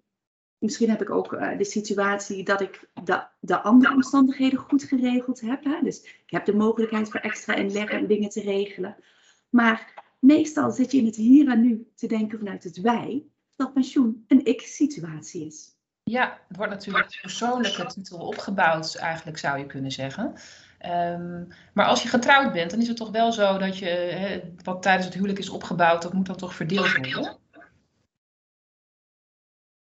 misschien 0.59 0.91
heb 0.91 1.03
ik 1.03 1.11
ook 1.11 1.33
uh, 1.33 1.59
de 1.59 1.65
situatie 1.65 2.45
dat 2.45 2.61
ik 2.61 2.89
de, 3.05 3.23
de, 3.41 3.61
andere 3.61 3.95
omstandigheden 3.95 4.59
goed 4.59 4.83
geregeld 4.83 5.41
heb. 5.41 5.65
Hè? 5.65 5.79
Dus 5.83 6.03
ik 6.03 6.31
heb 6.31 6.45
de 6.45 6.55
mogelijkheid 6.55 7.11
voor 7.11 7.21
extra 7.21 7.55
inleg 7.55 7.89
en 7.89 8.07
dingen 8.07 8.31
te 8.31 8.41
regelen. 8.41 8.97
Maar 9.51 10.03
meestal 10.19 10.71
zit 10.71 10.93
je 10.93 10.99
in 10.99 11.07
het 11.07 11.17
hier 11.17 11.49
en 11.49 11.61
nu 11.61 11.91
te 11.95 12.07
denken 12.07 12.39
vanuit 12.39 12.65
het 12.65 12.81
wij, 12.81 13.25
dat 13.57 13.73
pensioen 13.73 14.25
een 14.29 14.45
ik-situatie 14.45 15.47
is. 15.47 15.79
Ja, 16.03 16.39
het 16.49 16.57
wordt 16.57 16.73
natuurlijk 16.73 17.19
persoonlijke 17.21 17.87
titel 17.87 18.19
opgebouwd, 18.19 18.95
eigenlijk 18.95 19.39
zou 19.39 19.59
je 19.59 19.67
kunnen 19.67 19.93
zeggen. 19.93 20.35
Um, 20.87 21.49
maar 21.73 21.87
als 21.87 22.03
je 22.03 22.09
getrouwd 22.09 22.53
bent, 22.53 22.71
dan 22.71 22.81
is 22.81 22.89
het 22.89 22.97
toch 22.97 23.11
wel 23.11 23.33
zo 23.33 23.59
dat 23.59 23.79
je, 23.79 24.53
wat 24.63 24.83
tijdens 24.83 25.05
het 25.05 25.15
huwelijk 25.15 25.39
is 25.39 25.49
opgebouwd, 25.49 26.03
dat 26.03 26.13
moet 26.13 26.27
dan 26.27 26.37
toch 26.37 26.55
verdeeld 26.55 26.97
worden? 26.97 27.39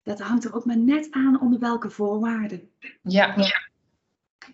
Dat 0.05 0.21
hangt 0.21 0.45
er 0.45 0.55
ook 0.55 0.65
maar 0.65 0.79
net 0.79 1.09
aan 1.11 1.41
onder 1.41 1.59
welke 1.59 1.91
voorwaarden. 1.91 2.71
Ja. 3.03 3.35
ja. 3.37 3.71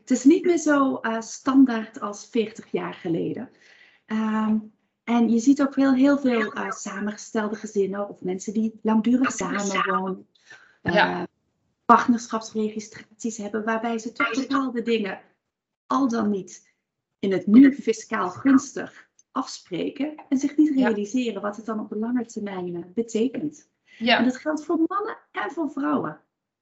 Het 0.00 0.10
is 0.10 0.24
niet 0.24 0.44
meer 0.44 0.58
zo 0.58 0.98
uh, 1.02 1.20
standaard 1.20 2.00
als 2.00 2.28
40 2.30 2.70
jaar 2.70 2.94
geleden. 2.94 3.50
Um, 4.06 4.72
en 5.04 5.30
je 5.30 5.38
ziet 5.38 5.62
ook 5.62 5.74
wel 5.74 5.94
heel 5.94 6.18
veel 6.18 6.56
uh, 6.56 6.70
samengestelde 6.70 7.56
gezinnen 7.56 8.08
of 8.08 8.20
mensen 8.20 8.52
die 8.52 8.78
langdurig 8.82 9.32
samenwonen. 9.32 10.26
Uh, 10.82 10.94
ja. 10.94 11.26
Partnerschapsregistraties 11.84 13.36
hebben 13.36 13.64
waarbij 13.64 13.98
ze 13.98 14.12
toch 14.12 14.30
bepaalde 14.30 14.82
dingen 14.82 15.20
al 15.86 16.08
dan 16.08 16.30
niet 16.30 16.74
in 17.18 17.32
het 17.32 17.46
nu 17.46 17.74
fiscaal 17.74 18.30
gunstig 18.30 19.08
afspreken 19.30 20.14
en 20.28 20.38
zich 20.38 20.56
niet 20.56 20.74
realiseren 20.74 21.32
ja. 21.32 21.40
wat 21.40 21.56
het 21.56 21.66
dan 21.66 21.80
op 21.80 21.88
de 21.88 21.96
lange 21.96 22.24
termijn 22.24 22.92
betekent. 22.94 23.69
Ja. 24.00 24.18
En 24.18 24.24
dat 24.24 24.36
geldt 24.36 24.64
voor 24.64 24.80
mannen 24.86 25.16
en 25.32 25.50
voor 25.50 25.70
vrouwen. 25.70 26.20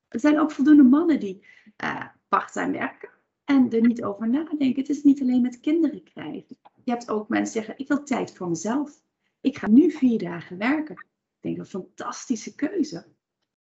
Er 0.09 0.21
zijn 0.21 0.41
ook 0.41 0.51
voldoende 0.51 0.83
mannen 0.83 1.21
die 1.21 1.47
uh, 1.85 2.05
part-time 2.29 2.73
werken 2.73 3.09
en 3.45 3.71
er 3.71 3.81
niet 3.81 4.03
over 4.05 4.29
nadenken. 4.29 4.81
Het 4.81 4.89
is 4.89 5.03
niet 5.03 5.21
alleen 5.21 5.43
met 5.43 5.61
kinderen 5.61 6.03
krijgen. 6.03 6.57
Je 6.85 6.91
hebt 6.91 7.11
ook 7.11 7.29
mensen 7.29 7.53
die 7.53 7.63
zeggen, 7.63 7.85
ik 7.85 7.89
wil 7.89 8.05
tijd 8.05 8.37
voor 8.37 8.49
mezelf. 8.49 9.03
Ik 9.41 9.59
ga 9.59 9.69
nu 9.69 9.91
vier 9.91 10.19
dagen 10.19 10.59
werken. 10.59 10.95
Ik 10.95 11.41
denk, 11.41 11.59
een 11.59 11.67
fantastische 11.67 12.55
keuze. 12.55 13.07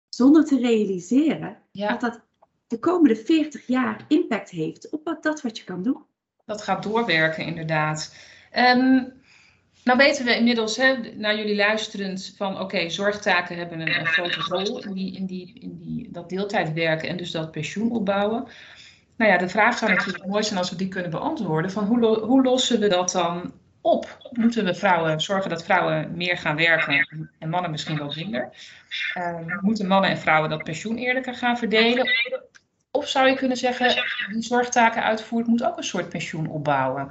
Zonder 0.09 0.45
te 0.45 0.59
realiseren 0.59 1.62
dat 1.73 2.00
dat 2.00 2.21
de 2.66 2.78
komende 2.78 3.16
40 3.16 3.66
jaar 3.66 4.04
impact 4.09 4.50
heeft 4.50 4.90
op 4.90 5.04
wat, 5.04 5.23
dat 5.23 5.43
wat 5.43 5.59
je 5.59 5.64
kan 5.64 5.83
doen. 5.83 6.04
Dat 6.45 6.62
gaat 6.62 6.83
doorwerken, 6.83 7.45
inderdaad. 7.45 8.16
Um, 8.57 9.23
nou 9.85 9.99
weten 9.99 10.25
we 10.25 10.37
inmiddels, 10.37 10.76
hè, 10.76 10.97
naar 11.14 11.37
jullie 11.37 11.57
luisterend, 11.57 12.35
van 12.37 12.61
oké, 12.61 12.88
zorgtaken 12.88 13.57
hebben 13.57 13.81
een, 13.81 13.99
een, 13.99 14.07
grote 14.07 14.41
rol 14.41 14.83
in, 14.83 14.93
die, 14.93 15.17
in, 15.17 15.26
die, 15.26 15.59
in 15.61 15.79
die, 15.79 16.09
dat 16.11 16.29
deeltijdwerken 16.29 17.09
en 17.09 17.17
dus 17.17 17.31
dat 17.31 17.50
pensioen 17.50 17.91
opbouwen. 17.91 18.47
Nou 19.17 19.31
ja, 19.31 19.38
de 19.38 19.49
vraag 19.49 19.79
zou 19.79 19.91
natuurlijk 19.91 20.26
mooi 20.26 20.43
zijn 20.43 20.59
als 20.59 20.71
we 20.71 20.76
die 20.76 20.88
kunnen 20.88 21.11
beantwoorden. 21.11 21.71
Van 21.71 21.85
hoe, 21.85 22.19
hoe 22.19 22.43
lossen 22.43 22.81
we 22.81 22.88
dat 22.88 23.11
dan 23.11 23.53
op? 23.81 24.29
Moeten 24.31 24.64
we 24.64 24.75
vrouwen 24.75 25.21
zorgen 25.21 25.50
dat 25.50 25.64
vrouwen 25.64 26.17
meer 26.17 26.38
gaan 26.38 26.57
werken 26.57 27.31
en 27.38 27.49
mannen 27.49 27.71
misschien 27.71 27.99
wat 27.99 28.17
minder? 28.17 28.50
Uh, 29.19 29.61
moeten 29.61 29.87
mannen 29.87 30.11
en 30.11 30.19
vrouwen 30.19 30.50
dat 30.50 30.64
pensioen 30.64 30.97
eerlijker 30.97 31.35
gaan 31.35 31.59
verdelen? 31.59 32.09
Of 32.91 33.09
zou 33.09 33.29
je 33.29 33.37
kunnen 33.37 33.57
zeggen, 33.57 34.05
die 34.33 34.43
zorgtaken 34.43 35.03
uitvoert, 35.03 35.47
moet 35.47 35.64
ook 35.64 35.76
een 35.76 35.85
soort 35.85 36.09
pensioen 36.09 36.49
opbouwen? 36.49 37.11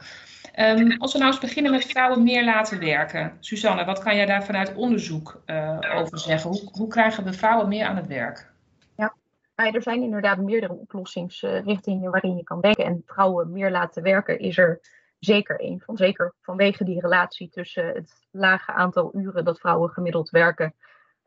Um, 0.60 0.98
als 0.98 1.14
we 1.14 1.20
nou 1.20 1.32
eens 1.32 1.42
beginnen 1.42 1.72
met 1.72 1.86
vrouwen 1.86 2.24
meer 2.24 2.44
laten 2.44 2.80
werken. 2.80 3.38
Suzanne, 3.40 3.86
wat 3.86 4.00
kan 4.00 4.16
jij 4.16 4.26
daar 4.26 4.44
vanuit 4.44 4.76
onderzoek 4.76 5.42
uh, 5.46 5.80
over 5.96 6.20
zeggen? 6.20 6.50
Hoe, 6.50 6.70
hoe, 6.72 6.88
krijgen 6.88 7.24
we 7.24 7.34
vrouwen 7.34 7.68
meer 7.68 7.86
aan 7.86 7.96
het 7.96 8.08
werk? 8.08 8.52
Ja, 8.96 9.14
er 9.56 9.82
zijn 9.82 10.04
inderdaad 10.04 10.38
meerdere 10.38 10.74
oplossingsrichtingen 10.74 12.12
waarin 12.12 12.36
je 12.36 12.44
kan 12.44 12.62
denken. 12.62 12.86
En 12.86 13.04
vrouwen 13.06 13.52
meer 13.52 13.72
laten 13.72 14.04
werken 14.04 14.40
is 14.40 14.58
er 14.58 14.80
zeker 15.20 15.60
één 15.60 15.80
van. 15.80 15.98
Zeker 15.98 16.34
vanwege 16.42 16.84
die 16.84 17.00
relatie 17.00 17.50
tussen 17.50 17.86
het 17.86 18.28
lage 18.32 18.72
aantal 18.72 19.12
uren 19.16 19.46
dat 19.46 19.60
vrouwen 19.60 19.90
gemiddeld 19.90 20.30
werken 20.30 20.74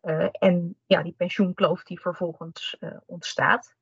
uh, 0.03 0.29
en 0.33 0.77
ja, 0.87 1.03
die 1.03 1.15
pensioenkloof 1.17 1.83
die 1.83 2.01
vervolgens 2.01 2.77
uh, 2.81 2.91
ontstaat. 3.07 3.75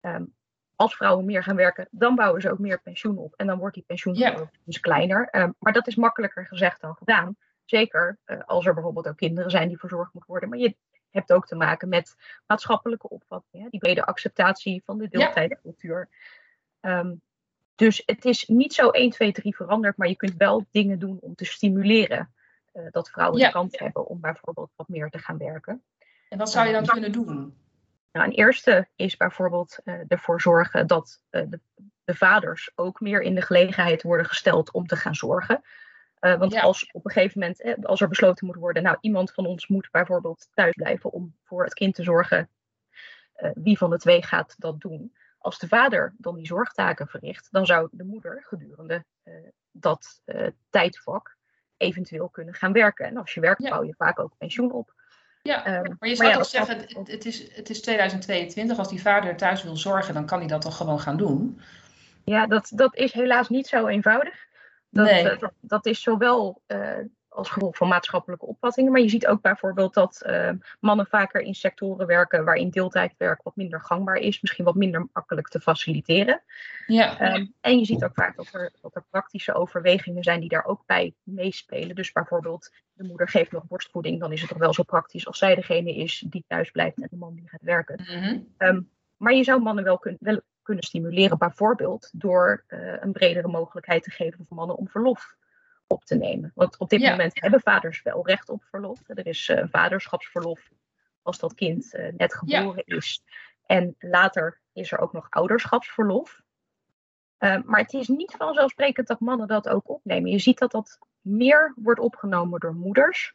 Um, 0.00 0.34
als 0.76 0.96
vrouwen 0.96 1.24
meer 1.24 1.42
gaan 1.42 1.56
werken, 1.56 1.88
dan 1.90 2.14
bouwen 2.14 2.40
ze 2.40 2.50
ook 2.50 2.58
meer 2.58 2.80
pensioen 2.80 3.18
op. 3.18 3.34
En 3.36 3.46
dan 3.46 3.58
wordt 3.58 3.74
die 3.74 3.84
pensioenkloof 3.86 4.50
dus 4.64 4.80
kleiner. 4.80 5.28
Um, 5.32 5.54
maar 5.58 5.72
dat 5.72 5.86
is 5.86 5.94
makkelijker 5.94 6.46
gezegd 6.46 6.80
dan 6.80 6.94
gedaan. 6.94 7.36
Zeker 7.64 8.18
uh, 8.26 8.40
als 8.46 8.66
er 8.66 8.74
bijvoorbeeld 8.74 9.08
ook 9.08 9.16
kinderen 9.16 9.50
zijn 9.50 9.68
die 9.68 9.78
verzorgd 9.78 10.12
moeten 10.12 10.30
worden. 10.30 10.48
Maar 10.48 10.58
je 10.58 10.76
hebt 11.10 11.32
ook 11.32 11.46
te 11.46 11.54
maken 11.54 11.88
met 11.88 12.16
maatschappelijke 12.46 13.08
opvattingen. 13.08 13.70
Die 13.70 13.80
brede 13.80 14.04
acceptatie 14.04 14.82
van 14.84 14.98
de 14.98 15.08
deeltijdcultuur. 15.08 16.08
Ja. 16.80 16.98
Um, 16.98 17.20
dus 17.74 18.02
het 18.06 18.24
is 18.24 18.46
niet 18.46 18.74
zo 18.74 18.88
1, 18.88 19.10
2, 19.10 19.32
3 19.32 19.56
veranderd, 19.56 19.96
maar 19.96 20.08
je 20.08 20.16
kunt 20.16 20.36
wel 20.36 20.66
dingen 20.70 20.98
doen 20.98 21.18
om 21.20 21.34
te 21.34 21.44
stimuleren 21.44 22.34
uh, 22.72 22.82
dat 22.90 23.10
vrouwen 23.10 23.40
ja. 23.40 23.46
de 23.46 23.52
kans 23.52 23.78
hebben 23.78 24.06
om 24.06 24.20
bijvoorbeeld 24.20 24.70
wat 24.76 24.88
meer 24.88 25.10
te 25.10 25.18
gaan 25.18 25.38
werken. 25.38 25.82
En 26.28 26.38
wat 26.38 26.50
zou 26.50 26.66
je 26.66 26.72
dan 26.72 26.82
uh, 26.82 26.88
kunnen 26.88 27.12
doen? 27.12 27.54
Nou, 28.16 28.28
een 28.28 28.36
eerste 28.36 28.88
is 28.96 29.16
bijvoorbeeld 29.16 29.78
uh, 29.84 29.94
ervoor 30.08 30.40
zorgen 30.40 30.86
dat 30.86 31.22
de, 31.30 31.60
de, 32.04 32.14
vaders 32.14 32.70
ook 32.74 33.00
meer 33.00 33.20
in 33.20 33.34
de 33.34 33.42
gelegenheid 33.42 34.02
worden 34.02 34.26
gesteld 34.26 34.72
om 34.72 34.86
te 34.86 34.96
gaan 34.96 35.14
zorgen. 35.14 35.62
want 36.18 36.52
ja. 36.52 36.60
als 36.60 36.90
op 36.92 37.04
een 37.04 37.10
gegeven 37.10 37.40
moment, 37.40 37.84
als 37.86 38.00
er 38.00 38.08
besloten 38.08 38.46
moet 38.46 38.56
worden, 38.56 38.82
nou 38.82 38.96
iemand 39.00 39.32
van 39.32 39.46
ons 39.46 39.66
moet 39.66 39.88
bijvoorbeeld 39.90 40.48
thuis 40.54 40.74
blijven 40.74 41.12
om 41.12 41.36
voor 41.44 41.64
het 41.64 41.74
kind 41.74 41.94
te 41.94 42.02
zorgen, 42.02 42.50
wie 43.54 43.78
van 43.78 43.90
de 43.90 43.98
twee 43.98 44.22
gaat 44.22 44.54
dat 44.58 44.80
doen? 44.80 45.14
als 45.38 45.58
de 45.58 45.68
vader 45.68 46.14
dan 46.18 46.36
die 46.36 46.46
zorgtaken 46.46 47.08
verricht, 47.08 47.48
dan 47.50 47.66
zou 47.66 47.88
de 47.92 48.04
moeder 48.04 48.44
gedurende 48.46 49.04
dat 49.70 50.22
tijdvak 50.70 51.36
eventueel 51.76 52.28
kunnen 52.28 52.54
gaan 52.54 52.72
werken. 52.72 53.06
En 53.06 53.16
als 53.16 53.34
je 53.34 53.40
werkt, 53.40 53.62
ja. 53.62 53.70
bouw 53.70 53.84
je 53.84 53.94
vaak 53.94 54.18
ook 54.18 54.36
pensioen 54.38 54.72
op. 54.72 54.94
Ja, 55.46 55.78
um, 55.78 55.96
maar 55.98 56.08
je 56.08 56.14
zou 56.14 56.28
maar 56.28 56.36
ja, 56.36 56.42
toch 56.42 56.50
zeggen, 56.50 56.78
het, 56.78 57.10
het, 57.10 57.24
is, 57.24 57.54
het 57.54 57.70
is 57.70 57.80
2022, 57.80 58.78
als 58.78 58.88
die 58.88 59.00
vader 59.00 59.36
thuis 59.36 59.62
wil 59.62 59.76
zorgen, 59.76 60.14
dan 60.14 60.26
kan 60.26 60.38
hij 60.38 60.48
dat 60.48 60.60
toch 60.60 60.76
gewoon 60.76 61.00
gaan 61.00 61.16
doen? 61.16 61.60
Ja, 62.24 62.46
dat, 62.46 62.70
dat 62.74 62.94
is 62.96 63.12
helaas 63.12 63.48
niet 63.48 63.66
zo 63.66 63.86
eenvoudig. 63.86 64.34
Dat, 64.90 65.04
nee. 65.04 65.24
uh, 65.24 65.38
dat, 65.38 65.52
dat, 65.60 65.86
is 65.86 66.02
zowel 66.02 66.62
als 67.36 67.50
gevolg 67.50 67.76
van 67.76 67.88
maatschappelijke 67.88 68.46
opvattingen. 68.46 68.92
Maar 68.92 69.00
je 69.00 69.08
ziet 69.08 69.26
ook 69.26 69.40
bijvoorbeeld 69.40 69.94
dat 69.94 70.22
uh, 70.26 70.50
mannen 70.80 71.06
vaker 71.06 71.40
in 71.40 71.54
sectoren 71.54 72.06
werken 72.06 72.44
waarin 72.44 72.70
deeltijdwerk 72.70 73.42
wat 73.42 73.56
minder 73.56 73.80
gangbaar 73.80 74.16
is, 74.16 74.40
misschien 74.40 74.64
wat 74.64 74.74
minder 74.74 75.08
makkelijk 75.12 75.48
te 75.48 75.60
faciliteren. 75.60 76.42
Ja. 76.86 77.34
Um, 77.34 77.54
en 77.60 77.78
je 77.78 77.84
ziet 77.84 78.04
ook 78.04 78.14
vaak 78.14 78.36
dat 78.36 78.48
er, 78.52 78.72
dat 78.80 78.94
er 78.94 79.04
praktische 79.10 79.54
overwegingen 79.54 80.22
zijn 80.22 80.40
die 80.40 80.48
daar 80.48 80.64
ook 80.64 80.82
bij 80.86 81.14
meespelen. 81.22 81.94
Dus 81.94 82.12
bijvoorbeeld 82.12 82.72
de 82.92 83.04
moeder 83.04 83.28
geeft 83.28 83.52
nog 83.52 83.66
borstvoeding, 83.66 84.20
dan 84.20 84.32
is 84.32 84.40
het 84.40 84.50
toch 84.50 84.58
wel 84.58 84.74
zo 84.74 84.82
praktisch 84.82 85.26
als 85.26 85.38
zij 85.38 85.54
degene 85.54 85.94
is 85.94 86.24
die 86.28 86.44
thuis 86.46 86.70
blijft 86.70 87.00
en 87.00 87.08
de 87.10 87.16
man 87.16 87.34
die 87.34 87.48
gaat 87.48 87.62
werken. 87.62 88.00
Mm 88.06 88.22
-hmm. 88.22 88.46
um, 88.58 88.90
maar 89.16 89.34
je 89.34 89.44
zou 89.44 89.62
mannen 89.62 89.84
wel, 89.84 89.98
kun, 89.98 90.16
wel 90.20 90.40
kunnen 90.62 90.84
stimuleren, 90.84 91.38
bijvoorbeeld 91.38 92.10
door 92.12 92.64
uh, 92.68 92.94
een 93.00 93.12
bredere 93.12 93.48
mogelijkheid 93.48 94.02
te 94.02 94.10
geven 94.10 94.44
voor 94.46 94.56
mannen 94.56 94.76
om 94.76 94.88
verlof 94.88 95.36
op 95.86 96.04
te 96.04 96.14
nemen. 96.14 96.52
Want 96.54 96.78
op 96.78 96.88
dit 96.88 97.00
ja. 97.00 97.10
moment 97.10 97.40
hebben 97.40 97.60
vaders 97.60 98.02
wel 98.02 98.26
recht 98.26 98.48
op 98.48 98.64
verlof. 98.64 99.00
Er 99.06 99.26
is 99.26 99.48
uh, 99.48 99.64
vaderschapsverlof 99.70 100.70
als 101.22 101.38
dat 101.38 101.54
kind 101.54 101.94
uh, 101.94 102.12
net 102.16 102.34
geboren 102.34 102.82
ja. 102.86 102.96
is. 102.96 103.22
En 103.66 103.94
later 103.98 104.60
is 104.72 104.92
er 104.92 104.98
ook 104.98 105.12
nog 105.12 105.26
ouderschapsverlof. 105.30 106.40
Uh, 107.38 107.62
maar 107.62 107.80
het 107.80 107.92
is 107.92 108.08
niet 108.08 108.34
vanzelfsprekend 108.36 109.06
dat 109.06 109.20
mannen 109.20 109.46
dat 109.46 109.68
ook 109.68 109.88
opnemen. 109.88 110.30
Je 110.30 110.38
ziet 110.38 110.58
dat 110.58 110.70
dat 110.70 110.98
meer 111.20 111.72
wordt 111.76 112.00
opgenomen 112.00 112.60
door 112.60 112.74
moeders. 112.74 113.34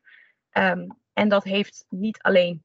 Um, 0.51 0.99
en 1.13 1.29
dat 1.29 1.43
heeft 1.43 1.85
niet 1.89 2.21
alleen 2.21 2.63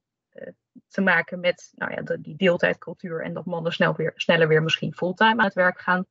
te 0.88 1.00
maken 1.00 1.40
met 1.40 1.72
nou 1.74 1.92
ja, 1.92 2.02
de, 2.02 2.20
die 2.20 2.36
deeltijdcultuur 2.36 3.22
en 3.22 3.34
dat 3.34 3.44
mannen 3.44 3.72
snel 3.72 3.94
weer, 3.94 4.12
sneller 4.14 4.48
weer 4.48 4.62
misschien 4.62 4.94
fulltime 4.94 5.38
aan 5.38 5.44
het 5.44 5.54
werk 5.54 5.80
gaan. 5.80 6.06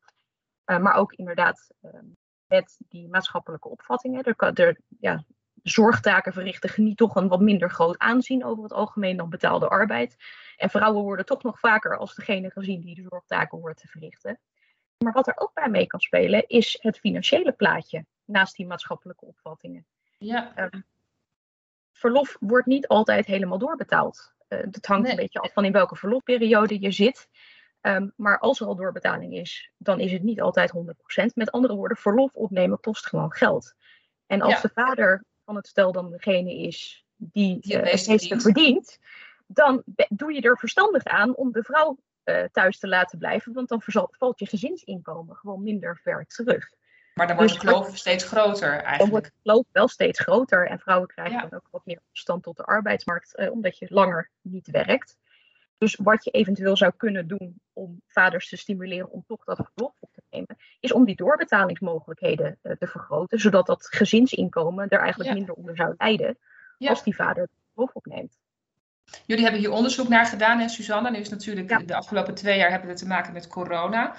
Uh, 0.66 0.78
maar 0.78 0.94
ook 0.94 1.14
inderdaad 1.14 1.72
um, 1.82 2.18
met 2.48 2.78
die 2.90 3.08
maatschappelijke 3.08 3.70
opvattingen. 3.70 4.24
Er, 4.24 4.54
er, 4.54 4.78
ja, 5.00 5.24
zorgtaken 5.64 6.34
verrichten 6.34 6.70
geniet 6.70 6.98
toch 6.98 7.16
een 7.16 7.28
wat 7.28 7.42
minder 7.42 7.70
groot 7.70 7.98
aanzien 7.98 8.46
over 8.46 8.64
het 8.64 8.74
algemeen 8.74 9.18
dan 9.18 9.30
betaalde 9.30 9.68
arbeid. 9.68 10.16
En 10.58 10.70
vrouwen 10.70 11.04
worden 11.04 11.26
toch 11.26 11.44
nog 11.44 11.60
vaker 11.60 11.98
als 11.98 12.16
degene 12.16 12.52
gezien 12.52 12.82
die 12.82 12.96
de 12.96 13.06
zorgtaken 13.10 13.60
hoort 13.60 13.78
te 13.78 13.88
verrichten. 13.88 14.40
Maar 14.98 15.14
wat 15.14 15.28
er 15.28 15.38
ook 15.38 15.54
bij 15.54 15.70
mee 15.70 15.88
kan 15.88 16.00
spelen 16.00 16.48
is 16.48 16.78
het 16.82 17.00
financiële 17.00 17.52
plaatje 17.52 18.06
naast 18.26 18.56
die 18.56 18.66
maatschappelijke 18.66 19.26
opvattingen. 19.26 19.86
Ja. 20.18 20.70
Um, 20.72 20.86
verlof 21.92 22.38
wordt 22.40 22.68
niet 22.68 22.88
altijd 22.88 23.26
helemaal 23.26 23.58
doorbetaald. 23.58 24.34
Uh, 24.50 24.60
dat 24.70 24.86
hangt 24.86 25.04
nee. 25.04 25.12
een 25.12 25.18
beetje 25.18 25.40
af 25.40 25.54
van 25.54 25.66
in 25.66 25.72
welke 25.72 25.96
verlofperiode 25.96 26.82
je 26.82 26.92
zit. 26.92 27.30
Um, 27.86 28.14
maar 28.16 28.40
als 28.40 28.60
er 28.60 28.68
al 28.68 28.76
doorbetaling 28.76 29.34
is, 29.34 29.72
dan 29.78 30.00
is 30.00 30.12
het 30.12 30.24
niet 30.24 30.42
altijd 30.42 30.74
100%. 31.22 31.26
Met 31.34 31.52
andere 31.52 31.76
woorden, 31.76 31.98
verlof 31.98 32.34
opnemen 32.34 32.80
kost 32.80 33.06
gewoon 33.06 33.32
geld. 33.32 33.74
En 34.26 34.42
als 34.42 34.54
ja. 34.54 34.62
de 34.62 34.70
vader 34.74 35.24
van 35.44 35.56
het 35.56 35.68
stel 35.68 35.92
dan 35.92 36.12
degene 36.12 36.56
is 36.56 37.06
die, 37.16 37.60
die 37.60 37.78
het 37.78 38.08
meeste 38.08 38.40
verdient, 38.40 39.00
dan 39.48 39.84
doe 40.10 40.34
je 40.34 40.42
er 40.42 40.58
verstandig 40.58 41.04
aan 41.04 41.36
om 41.36 41.52
de 41.52 41.64
vrouw 41.64 41.98
uh, 42.24 42.44
thuis 42.52 42.80
te 42.80 42.88
laten 42.88 43.18
blijven, 43.18 43.54
want 43.54 43.70
dan 43.70 43.82
valt 44.12 44.40
je 44.40 44.46
gezinsinkomen 44.46 45.36
gewoon 45.36 45.64
minder 45.64 46.00
ver 46.04 46.26
terug. 46.26 46.70
Maar 47.14 47.28
dan 47.28 47.36
wordt 47.36 47.52
dus 47.52 47.62
de 47.62 47.68
kloof 47.68 47.84
wordt, 47.84 48.00
steeds 48.00 48.24
groter 48.24 48.72
eigenlijk. 48.72 49.00
Dan 49.00 49.10
wordt 49.10 49.26
de 49.26 49.32
kloof 49.42 49.66
wel 49.72 49.88
steeds 49.88 50.20
groter 50.20 50.68
en 50.68 50.80
vrouwen 50.80 51.08
krijgen 51.08 51.36
ja. 51.36 51.42
dan 51.42 51.54
ook 51.54 51.68
wat 51.72 51.86
meer 51.86 52.00
afstand 52.12 52.44
tot 52.44 52.58
de 52.58 52.64
arbeidsmarkt, 52.64 53.40
uh, 53.40 53.52
omdat 53.52 53.78
je 53.78 53.88
langer 53.90 54.30
niet 54.42 54.68
werkt. 54.68 55.18
Dus 55.78 55.96
wat 55.96 56.24
je 56.24 56.32
eventueel 56.32 56.78
zou 56.78 56.92
kunnen 56.98 57.28
doen 57.28 57.62
om 57.74 58.02
vaders 58.08 58.50
te 58.50 58.58
stimuleren 58.58 59.12
om 59.12 59.24
toch 59.28 59.44
dat 59.44 59.70
verlof 59.74 59.94
op 60.00 60.10
te 60.14 60.22
nemen, 60.30 60.58
is 60.80 60.92
om 60.92 61.06
die 61.06 61.16
doorbetalingsmogelijkheden 61.16 62.60
uh, 62.64 62.72
te 62.72 62.88
vergroten, 62.88 63.40
zodat 63.40 63.66
dat 63.66 63.88
gezinsinkomen 63.88 64.90
er 64.90 65.00
eigenlijk 65.00 65.30
ja. 65.30 65.36
minder 65.36 65.56
onder 65.56 65.76
zou 65.76 65.94
lijden 65.98 66.38
ja. 66.78 66.90
als 66.90 67.04
die 67.04 67.16
vader 67.16 67.44
het 67.44 67.52
verlof 67.74 67.94
opneemt. 67.94 68.38
Jullie 69.26 69.44
hebben 69.44 69.62
hier 69.62 69.72
onderzoek 69.72 70.08
naar 70.08 70.26
gedaan, 70.26 70.60
hè, 70.60 70.68
Suzanne? 70.68 71.12
Nu 71.12 71.18
is 71.18 71.30
natuurlijk 71.30 71.70
ja. 71.70 71.78
de 71.78 71.96
afgelopen 71.96 72.36
twee 72.36 72.58
jaar 72.58 72.70
hebben 72.70 72.90
we 72.90 72.96
te 72.96 73.08
maken 73.08 73.34
met 73.34 73.48
corona. 73.48 74.16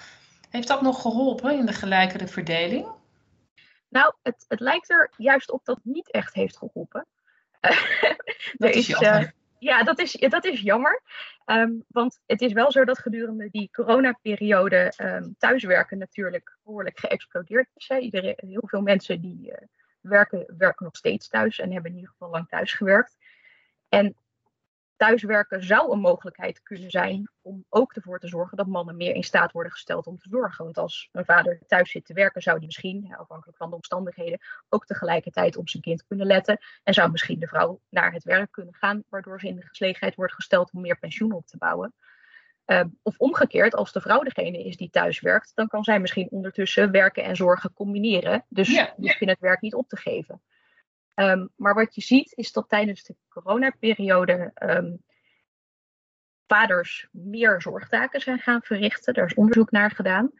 Heeft 0.51 0.69
dat 0.69 0.83
nog 0.83 1.01
geholpen 1.01 1.59
in 1.59 1.67
de 1.67 1.73
gelijkere 1.73 2.27
verdeling? 2.27 2.89
Nou, 3.89 4.15
het, 4.23 4.45
het 4.49 4.61
lijkt 4.61 4.91
er 4.91 5.11
juist 5.17 5.51
op 5.51 5.65
dat 5.65 5.77
het 5.77 5.85
niet 5.85 6.11
echt 6.11 6.35
heeft 6.35 6.57
geholpen. 6.57 7.07
dat 8.59 8.75
is, 8.75 8.89
is 8.89 9.01
uh, 9.01 9.23
ja, 9.67 9.83
dat 9.83 9.99
is, 9.99 10.13
dat 10.13 10.45
is 10.45 10.61
jammer. 10.61 11.03
Um, 11.45 11.85
want 11.89 12.21
het 12.27 12.41
is 12.41 12.53
wel 12.53 12.73
zo 12.73 12.85
dat 12.85 12.99
gedurende 12.99 13.49
die 13.51 13.69
coronaperiode 13.73 14.93
um, 14.97 15.35
thuiswerken 15.39 15.99
natuurlijk 15.99 16.59
behoorlijk 16.63 16.99
geëxplodeerd 16.99 17.69
is. 17.75 17.87
Heel 18.37 18.63
veel 18.67 18.83
mensen 18.83 19.21
die 19.21 19.51
uh, 19.51 19.57
werken, 20.01 20.55
werken 20.59 20.85
nog 20.85 20.97
steeds 20.97 21.29
thuis 21.29 21.59
en 21.59 21.73
hebben 21.73 21.91
in 21.91 21.97
ieder 21.97 22.11
geval 22.11 22.31
lang 22.31 22.49
thuis 22.49 22.73
gewerkt. 22.73 23.17
En 23.89 24.17
thuiswerken 24.97 25.65
zou 25.65 25.93
een 25.93 26.01
mogelijkheid 26.01 26.63
kunnen 26.63 26.91
zijn 26.91 27.31
om 27.43 27.65
ook 27.69 27.93
ervoor 27.93 28.19
te 28.19 28.29
zorgen 28.29 28.57
dat 28.57 28.67
mannen 28.67 28.97
meer 28.97 29.15
in 29.15 29.23
staat 29.23 29.53
worden 29.53 29.73
gesteld 29.73 30.07
om 30.07 30.19
te 30.19 30.29
zorgen. 30.29 30.65
Want 30.65 30.79
als 30.79 31.09
een 31.13 31.25
vader 31.25 31.61
thuis 31.67 31.91
zit 31.91 32.05
te 32.05 32.13
werken, 32.13 32.43
zou 32.43 32.59
die 32.59 32.67
misschien, 32.67 33.15
afhankelijk 33.19 33.59
van 33.59 33.71
de 33.71 33.77
omstandigheden, 33.77 34.39
ook 34.69 34.87
tegelijkertijd 34.87 35.57
op 35.57 35.69
zijn 35.69 35.83
kind 35.83 36.05
kunnen 36.07 36.27
letten. 36.27 36.59
En 36.83 36.95
zou 36.95 37.11
misschien 37.11 37.39
de 37.39 37.47
vrouw 37.47 37.81
naar 37.89 38.13
het 38.13 38.25
werk 38.25 38.53
kunnen 38.53 38.75
gaan, 38.75 39.03
waardoor 39.09 39.41
ze 39.41 39.49
in 39.49 39.57
de 39.57 39.69
gelegenheid 39.71 40.15
wordt 40.15 40.35
gesteld 40.35 40.73
om 40.73 40.81
meer 40.81 40.99
pensioen 40.99 41.33
op 41.33 41.47
te 41.47 41.57
bouwen. 41.57 41.95
Ehm, 42.65 42.89
of 43.03 43.19
omgekeerd, 43.19 43.75
als 43.75 43.93
de 43.93 44.01
vrouw 44.01 44.21
degene 44.21 44.65
is 44.65 44.77
die 44.77 44.91
thuis 44.91 45.21
werkt, 45.21 45.53
dan 45.55 45.69
kan 45.69 45.85
zij 45.85 46.01
misschien 46.01 46.31
ondertussen 46.31 46.91
werken 46.91 47.25
en 47.25 47.37
zorgen 47.37 47.73
combineren. 47.73 48.45
Dus 48.49 48.69
ja, 48.75 48.95
hoef 48.97 49.19
je 49.19 49.29
het 49.29 49.41
werk 49.41 49.61
niet 49.61 49.75
op 49.75 49.89
te 49.89 49.97
geven. 49.97 50.43
Ehm, 51.17 51.47
maar 51.57 51.75
wat 51.75 51.95
je 51.95 52.01
ziet 52.01 52.33
is 52.33 52.53
dat 52.53 52.69
tijdens 52.69 53.03
de 53.03 53.17
coronaperiode 53.29 54.53
um, 54.63 55.03
vaders 56.47 57.09
meer 57.11 57.61
zorgtaken 57.61 58.21
zijn 58.21 58.39
gaan 58.39 58.63
verrichten. 58.63 59.15
Daar 59.15 59.27
is 59.27 59.35
onderzoek 59.35 59.71
naar 59.71 59.91
gedaan. 59.91 60.31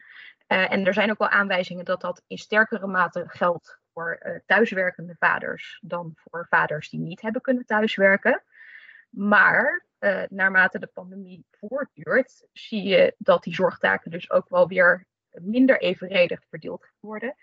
Uh, 0.47 0.71
en 0.71 0.85
er 0.85 0.93
zijn 0.93 1.11
ook 1.11 1.17
wel 1.17 1.29
aanwijzingen 1.29 1.85
dat 1.85 2.01
dat 2.01 2.23
in 2.27 2.37
sterkere 2.37 2.87
mate 2.87 3.23
geldt 3.27 3.79
voor 3.93 4.19
uh, 4.21 4.35
thuiswerkende 4.45 5.15
vaders 5.19 5.79
dan 5.81 6.11
voor 6.15 6.45
vaders 6.49 6.89
die 6.89 6.99
niet 6.99 7.21
hebben 7.21 7.41
kunnen 7.41 7.65
thuiswerken. 7.65 8.43
Maar 9.09 9.85
uh, 9.99 10.23
naarmate 10.29 10.79
de 10.79 10.87
pandemie 10.87 11.45
voortduurt, 11.51 12.47
zie 12.53 12.83
je 12.83 13.15
dat 13.17 13.43
die 13.43 13.55
zorgtaken 13.55 14.11
dus 14.11 14.31
ook 14.31 14.49
wel 14.49 14.67
weer 14.67 15.05
minder 15.29 15.79
evenredig 15.79 16.39
verdeeld 16.49 16.85
worden. 16.99 17.35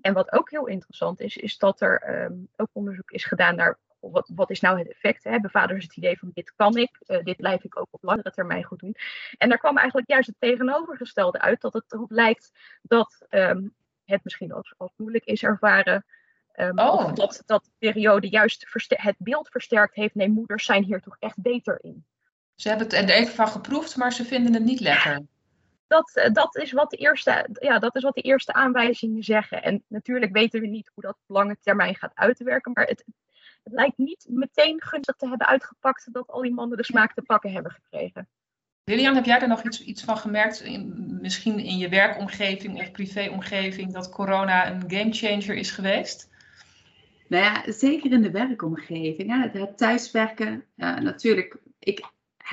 En 0.00 0.14
wat 0.14 0.32
ook 0.32 0.50
heel 0.50 0.66
interessant 0.66 1.20
is, 1.20 1.36
is 1.36 1.58
dat 1.58 1.80
er 1.80 2.24
um, 2.24 2.48
ook 2.56 2.68
onderzoek 2.72 3.10
is 3.10 3.24
gedaan 3.24 3.56
naar 3.56 3.78
wat, 4.10 4.30
wat 4.34 4.50
is 4.50 4.60
nou 4.60 4.78
het 4.78 4.90
effect? 4.90 5.24
Hè? 5.24 5.30
Hebben 5.30 5.50
vaders 5.50 5.84
het 5.84 5.96
idee 5.96 6.18
van 6.18 6.30
dit 6.34 6.52
kan 6.56 6.76
ik, 6.76 6.98
uh, 7.06 7.24
dit 7.24 7.36
blijf 7.36 7.64
ik 7.64 7.78
ook 7.78 7.88
op 7.90 8.02
langere 8.02 8.30
termijn 8.30 8.64
goed 8.64 8.78
doen. 8.78 8.96
En 9.38 9.48
daar 9.48 9.58
kwam 9.58 9.76
eigenlijk 9.76 10.08
juist 10.08 10.26
het 10.26 10.36
tegenovergestelde 10.38 11.40
uit, 11.40 11.60
dat 11.60 11.72
het 11.72 11.92
erop 11.92 12.10
lijkt 12.10 12.50
dat 12.82 13.26
um, 13.30 13.74
het 14.04 14.24
misschien 14.24 14.52
als, 14.52 14.74
als 14.76 14.92
moeilijk 14.96 15.24
is 15.24 15.42
ervaren. 15.42 16.04
Um, 16.56 16.78
oh. 16.78 16.94
Of 16.94 17.12
dat, 17.12 17.42
dat 17.46 17.64
de 17.64 17.70
periode 17.78 18.28
juist 18.28 18.66
het 18.88 19.16
beeld 19.18 19.48
versterkt 19.48 19.94
heeft. 19.94 20.14
Nee, 20.14 20.28
moeders 20.28 20.64
zijn 20.64 20.84
hier 20.84 21.00
toch 21.00 21.16
echt 21.18 21.42
beter 21.42 21.78
in. 21.82 22.04
Ze 22.54 22.68
hebben 22.68 22.86
het 22.86 23.10
er 23.10 23.16
even 23.16 23.34
van 23.34 23.48
geproefd, 23.48 23.96
maar 23.96 24.12
ze 24.12 24.24
vinden 24.24 24.54
het 24.54 24.64
niet 24.64 24.80
lekker 24.80 25.20
dat, 25.86 26.10
eh, 26.14 26.32
dat, 26.32 26.56
is 26.56 26.72
wat 26.72 26.90
de 26.90 26.96
eerste, 26.96 27.48
ja, 27.60 27.78
dat 27.78 27.96
is 27.96 28.02
wat 28.02 28.14
de 28.14 28.20
eerste 28.20 28.52
aanwijzingen 28.52 29.22
zeggen. 29.22 29.62
En 29.62 29.84
natuurlijk 29.88 30.32
weten 30.32 30.60
we 30.60 30.66
niet 30.66 30.90
hoe 30.94 31.02
dat 31.02 31.18
op 31.26 31.34
lange 31.36 31.56
termijn 31.60 31.94
gaat 31.94 32.14
uitwerken. 32.14 32.72
Maar 32.72 32.86
het, 32.86 33.04
het 33.62 33.72
lijkt 33.72 33.98
niet 33.98 34.26
meteen 34.28 34.82
gunstig 34.82 35.16
te 35.16 35.28
hebben 35.28 35.46
uitgepakt 35.46 36.12
dat 36.12 36.30
al 36.30 36.42
die 36.42 36.54
mannen 36.54 36.76
de 36.76 36.84
smaak 36.84 37.14
te 37.14 37.22
pakken 37.22 37.52
hebben 37.52 37.72
gekregen. 37.72 38.28
Lilian, 38.84 39.14
heb 39.14 39.24
jij 39.24 39.40
er 39.40 39.48
nog 39.48 39.62
iets, 39.62 39.84
iets 39.84 40.02
van 40.02 40.16
gemerkt, 40.16 40.60
in, 40.60 41.18
misschien 41.20 41.58
in 41.58 41.78
je 41.78 41.88
werkomgeving 41.88 42.80
of 42.80 42.90
privéomgeving, 42.90 43.92
dat 43.92 44.10
corona 44.10 44.70
een 44.70 44.84
gamechanger 44.86 45.54
is 45.54 45.70
geweest? 45.70 46.30
Nou 47.28 47.44
ja, 47.44 47.72
zeker 47.72 48.12
in 48.12 48.22
de 48.22 48.30
werkomgeving. 48.30 49.30
Hè. 49.30 49.60
Het 49.60 49.78
thuiswerken, 49.78 50.64
uh, 50.76 50.96
natuurlijk, 50.96 51.56
ik 51.78 52.12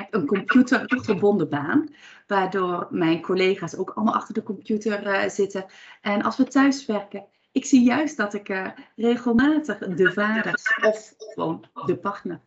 een 0.10 0.26
computergebonden 0.26 1.50
baan, 1.50 1.90
waardoor 2.28 2.88
mijn 2.90 3.22
collega's 3.22 3.76
ook 3.76 3.90
allemaal 3.90 4.16
achter 4.16 4.34
de 4.34 4.44
computer 4.44 5.08
uh, 5.08 5.30
zitten. 5.30 5.66
En 6.02 6.22
als 6.22 6.38
we 6.38 6.44
thuiswerken, 6.44 7.26
ik 7.52 7.66
zie 7.66 7.84
juist 7.84 8.18
dat 8.18 8.34
ik 8.34 8.50
uh, 8.50 8.68
regelmatig 8.96 9.78
de 9.78 10.12
vaders 10.12 10.74
of 10.82 11.14
gewoon 11.18 11.66
de 11.86 11.98
partner 11.98 12.42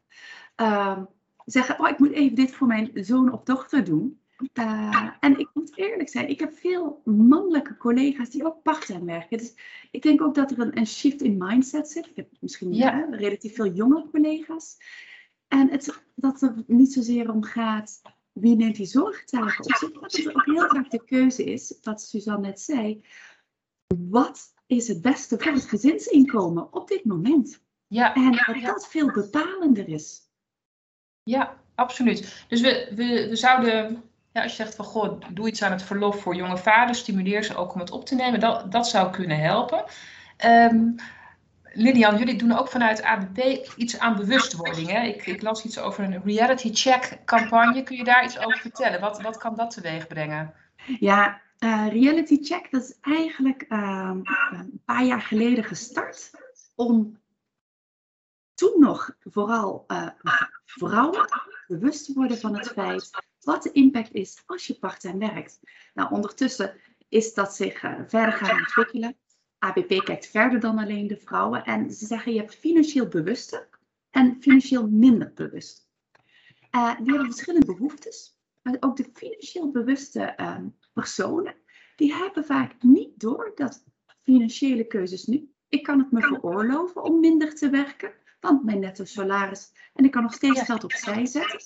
uh, 0.57 0.99
zeggen: 1.45 1.81
Oh, 1.81 1.89
ik 1.89 1.99
moet 1.99 2.13
even 2.13 2.35
dit 2.35 2.55
voor 2.55 2.67
mijn 2.67 2.91
zoon 2.95 3.33
of 3.33 3.43
dochter 3.43 3.85
doen. 3.85 4.19
Uh, 4.55 5.11
en 5.21 5.39
ik 5.39 5.49
moet 5.55 5.77
eerlijk 5.77 6.09
zijn, 6.09 6.29
ik 6.29 6.41
heb 6.41 6.55
veel 6.55 7.01
mannelijke 7.05 7.77
collega's 7.77 8.31
die 8.31 8.45
ook 8.47 8.63
part-time 8.63 9.05
werken. 9.05 9.39
Dus 9.39 9.55
ik 9.91 10.03
denk 10.03 10.23
ook 10.23 10.35
dat 10.35 10.51
er 10.51 10.59
een, 10.59 10.79
een 10.79 10.87
shift 10.87 11.23
in 11.23 11.37
mindset 11.39 11.89
zit. 11.89 12.07
Ik 12.07 12.17
heb 12.17 12.29
misschien 12.41 12.75
ja. 12.75 13.07
relatief 13.11 13.55
veel 13.55 13.73
jonge 13.73 14.05
collega's. 14.11 14.77
En 15.49 15.71
het, 15.71 16.03
dat 16.15 16.43
er 16.43 16.55
niet 16.67 16.93
zozeer 16.93 17.31
om 17.31 17.43
gaat 17.43 18.03
wie 18.35 18.57
neemt 18.57 18.77
die 18.77 18.87
zorgtaken 18.87 19.65
op 19.65 19.77
zich, 19.77 19.93
dat 19.93 20.13
het 20.13 20.35
ook 20.35 20.45
heel 20.45 20.69
vaak 20.69 20.91
de 20.91 21.05
keuze 21.05 21.45
is, 21.45 21.79
wat 21.83 22.03
Suzanne 22.03 22.47
net 22.47 22.61
zei. 22.61 23.05
Wat 24.09 24.55
is 24.67 24.89
het 24.89 25.03
beste 25.03 25.39
voor 25.39 25.53
het 25.53 25.65
gezinsinkomen 25.65 26.73
op 26.73 26.89
dit 26.89 27.05
moment? 27.05 27.63
Ja, 27.87 28.15
en 28.15 28.33
dat 28.47 28.63
dat 28.63 28.89
veel 28.89 29.13
bepalender 29.13 29.89
is. 29.89 30.21
Ja, 31.23 31.59
absoluut. 31.75 32.45
Dus 32.49 32.61
we, 32.61 32.93
we, 32.95 33.29
we 33.29 33.37
zouden, 33.37 34.03
ja, 34.33 34.43
als 34.43 34.57
je 34.57 34.63
zegt 34.63 34.75
van 34.75 34.85
goh, 34.85 35.21
doe 35.33 35.49
iets 35.49 35.63
aan 35.63 35.73
het 35.73 35.83
verlof 35.83 36.21
voor 36.21 36.35
jonge 36.35 36.59
vaders, 36.59 36.99
stimuleer 36.99 37.45
ze 37.45 37.57
ook 37.57 37.75
om 37.75 37.81
het 37.81 37.91
op 37.91 38.07
te 38.07 38.15
nemen, 38.15 38.41
dat, 38.41 38.73
dat 38.73 38.89
zou 38.89 39.11
kunnen 39.11 39.39
helpen. 39.39 39.85
Um, 40.45 40.95
Lilian, 41.75 42.19
jullie 42.19 42.39
doen 42.39 42.59
ook 42.59 42.69
vanuit 42.69 43.03
ABP 43.03 43.39
iets 43.77 43.99
aan 43.99 44.17
bewustwording. 44.17 44.91
Hè? 44.91 45.03
Ik, 45.07 45.27
ik, 45.27 45.43
las 45.43 45.65
iets 45.65 45.79
over 45.79 46.05
een 46.05 46.23
reality 46.23 46.71
check 46.73 47.19
campagne. 47.25 47.83
Kun 47.83 47.97
je 47.97 48.05
daar 48.05 48.25
iets 48.25 48.39
over 48.39 48.59
vertellen? 48.59 49.01
Wat, 49.01 49.21
wat 49.21 49.37
kan 49.37 49.55
dat 49.55 49.71
teweeg 49.71 50.07
brengen? 50.07 50.55
Ja, 51.01 51.41
uh, 51.59 51.89
reality 51.89 52.39
check, 52.43 52.71
dat 52.71 52.83
is 52.83 52.99
eigenlijk 53.01 53.65
uh, 53.69 54.11
een 54.51 54.81
paar 54.85 55.05
jaar 55.05 55.23
geleden 55.23 55.65
gestart 55.65 56.31
om 56.75 57.19
toen 58.55 58.81
nog 58.81 59.17
vooral 59.21 59.85
uh, 59.89 60.09
vrouwen 60.65 61.29
bewust 61.67 62.05
te 62.05 62.13
worden 62.13 62.39
van 62.39 62.57
het 62.57 62.69
feit 62.69 63.11
wat 63.41 63.63
de 63.63 63.73
impact 63.73 64.13
is 64.13 64.43
als 64.47 64.67
je 64.67 64.79
part-time 64.79 65.19
werkt. 65.19 65.61
Nou, 65.95 66.11
ondertussen 66.11 66.75
is 67.09 67.35
dat 67.35 67.55
zich 67.55 67.83
uh, 67.83 68.01
verder 68.07 68.33
gaan 68.33 68.59
ontwikkelen. 68.59 69.17
ABP 69.65 70.05
kijkt 70.05 70.27
verder 70.27 70.61
dan 70.61 70.79
alleen 70.79 71.07
de 71.07 71.17
vrouwen 71.17 71.65
en 71.65 71.91
ze 71.91 72.07
zeggen 72.07 72.33
je 72.33 72.39
hebt 72.39 72.55
financieel 72.55 73.09
bewuste 73.09 73.69
en 74.11 74.37
financieel 74.41 74.89
minder 74.89 75.33
bewust. 75.35 75.89
Uh, 76.71 76.97
die 76.97 77.07
hebben 77.07 77.33
verschillende 77.33 77.67
behoeftes. 77.67 78.39
Maar 78.63 78.77
ook 78.81 78.97
de 78.97 79.11
financieel 79.13 79.71
bewuste 79.71 80.35
uh, 80.41 80.57
personen, 80.93 81.55
die 81.97 82.15
hebben 82.15 82.45
vaak 82.45 82.83
niet 82.83 83.21
door 83.21 83.53
dat 83.55 83.85
financiële 84.23 84.87
keuzes 84.87 85.25
nu. 85.25 85.53
Ik 85.69 85.83
kan 85.83 85.99
het 85.99 86.11
me 86.13 86.21
veroorloven 86.21 87.03
om 87.03 87.21
minder 87.21 87.55
te 87.55 87.71
werken, 87.71 88.13
want 88.41 88.65
mijn 88.65 88.81
netto 88.81 89.05
salaris 89.05 89.73
en 89.95 90.05
ik 90.05 90.11
kan 90.11 90.23
nog 90.23 90.35
steeds 90.35 90.61
geld 90.61 90.85
opzij 90.85 91.27
zetten. 91.27 91.61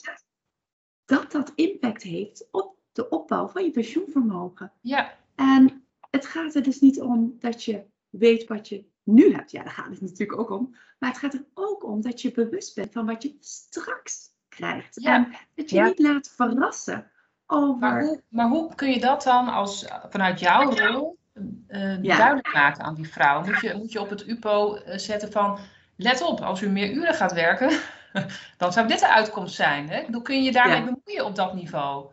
Dat 1.04 1.32
dat 1.32 1.52
impact 1.54 2.02
heeft 2.02 2.48
op 2.50 2.76
de 2.92 3.08
opbouw 3.08 3.48
van 3.48 3.64
je 3.64 3.70
pensioenvermogen. 3.70 4.72
Ja. 4.80 5.18
En 5.34 5.86
het 6.10 6.26
gaat 6.26 6.54
er 6.54 6.62
dus 6.62 6.80
niet 6.80 7.00
om 7.00 7.36
dat 7.38 7.64
je 7.64 7.84
weet 8.10 8.44
wat 8.44 8.68
je 8.68 8.84
nu 9.02 9.34
hebt. 9.34 9.50
Ja, 9.50 9.62
daar 9.62 9.72
gaat 9.72 9.90
het 9.90 10.00
natuurlijk 10.00 10.38
ook 10.38 10.50
om. 10.50 10.76
Maar 10.98 11.10
het 11.10 11.18
gaat 11.18 11.34
er 11.34 11.44
ook 11.54 11.84
om 11.84 12.02
dat 12.02 12.22
je 12.22 12.32
bewust 12.32 12.74
bent 12.74 12.92
van 12.92 13.06
wat 13.06 13.22
je 13.22 13.36
straks 13.40 14.30
krijgt. 14.48 15.00
Ja. 15.02 15.14
En 15.14 15.36
dat 15.54 15.70
je 15.70 15.80
niet 15.80 15.98
laat 15.98 16.30
verrassen 16.36 17.10
over. 17.46 17.78
Maar 17.78 18.02
hoe, 18.02 18.22
maar 18.28 18.48
hoe, 18.48 18.74
kun 18.74 18.90
je 18.90 19.00
dat 19.00 19.22
dan 19.22 19.48
als, 19.48 19.86
vanuit 20.08 20.40
jouw 20.40 20.70
rol 20.70 21.18
uh, 21.34 22.02
duidelijk 22.02 22.52
maken 22.52 22.84
aan 22.84 22.94
die 22.94 23.08
vrouw? 23.08 23.44
Moet 23.44 23.60
je, 23.60 23.74
moet 23.74 23.92
je 23.92 24.00
op 24.00 24.10
het 24.10 24.26
UPO 24.26 24.74
eh, 24.74 24.98
zetten 24.98 25.32
van. 25.32 25.58
Let 25.96 26.22
op, 26.22 26.40
als 26.40 26.60
u 26.60 26.68
meer 26.68 26.90
uren 26.92 27.14
gaat 27.14 27.32
werken, 27.32 27.80
dan 28.58 28.72
zou 28.72 28.88
dit 28.88 29.00
de 29.00 29.08
uitkomst 29.08 29.54
zijn. 29.54 29.88
Hè? 29.88 30.04
Hoe 30.12 30.22
kun 30.22 30.42
je 30.42 30.52
daarmee 30.52 30.84
bemoeien 30.84 31.24
op 31.24 31.34
dat 31.34 31.54
niveau? 31.54 32.10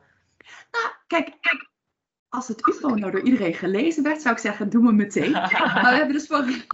Nou, 0.72 0.94
kijk, 1.08 1.38
kijk 1.42 1.70
als 2.36 2.48
het 2.48 2.68
UFO 2.68 2.96
nou 2.96 3.12
door 3.12 3.22
iedereen 3.22 3.54
gelezen 3.54 4.04
werd, 4.04 4.22
zou 4.22 4.36
ik 4.36 4.42
zeggen, 4.42 4.70
doe 4.70 4.82
me 4.82 4.92
meteen. 4.92 5.32
maar 5.82 5.92
we 5.92 5.98
hebben 5.98 6.14
dus 6.14 6.28
voor, 6.28 6.66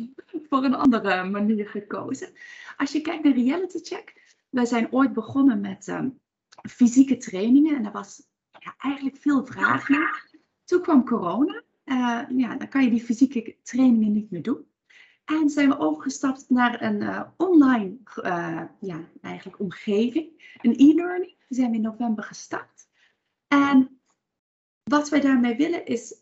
voor 0.50 0.64
een 0.64 0.76
andere 0.76 1.24
manier 1.24 1.68
gekozen. 1.68 2.30
Als 2.78 2.92
je 2.92 3.02
kijkt 3.02 3.24
naar 3.24 3.34
reality 3.34 3.80
check, 3.84 4.36
wij 4.50 4.66
zijn 4.66 4.92
ooit 4.92 5.14
begonnen 5.14 5.62
met 5.62 5.88
um, 5.88 6.20
fysieke 6.70 7.18
trainingen 7.18 7.76
en 7.76 7.84
daar 7.84 7.92
was 7.92 8.24
ja, 8.60 8.76
eigenlijk 8.78 9.18
veel 9.18 9.46
vraag 9.46 9.90
naar. 9.90 10.30
Toen 10.66 10.82
kwam 10.82 11.06
corona, 11.06 11.62
uh, 11.86 12.22
ja, 12.38 12.56
dan 12.56 12.70
kan 12.70 12.84
je 12.84 12.90
die 12.90 13.04
fysieke 13.04 13.56
trainingen 13.64 14.14
niet 14.14 14.32
meer 14.32 14.42
doen. 14.42 14.66
En 15.26 15.50
zijn 15.50 15.70
we 15.70 15.80
overgestapt 15.80 16.46
naar 16.50 16.82
een 16.82 17.02
uh, 17.02 17.22
online 17.38 17.98
uh, 18.24 18.64
ja, 18.80 19.00
eigenlijk 19.22 19.60
omgeving, 19.60 20.58
een 20.62 20.76
e-learning. 20.78 21.36
Die 21.48 21.58
zijn 21.58 21.70
we 21.70 21.76
in 21.76 21.82
november 21.82 22.24
gestart. 22.24 22.88
En 23.48 24.01
wat 24.84 25.10
wij 25.10 25.20
daarmee 25.20 25.56
willen 25.56 25.86
is 25.86 26.16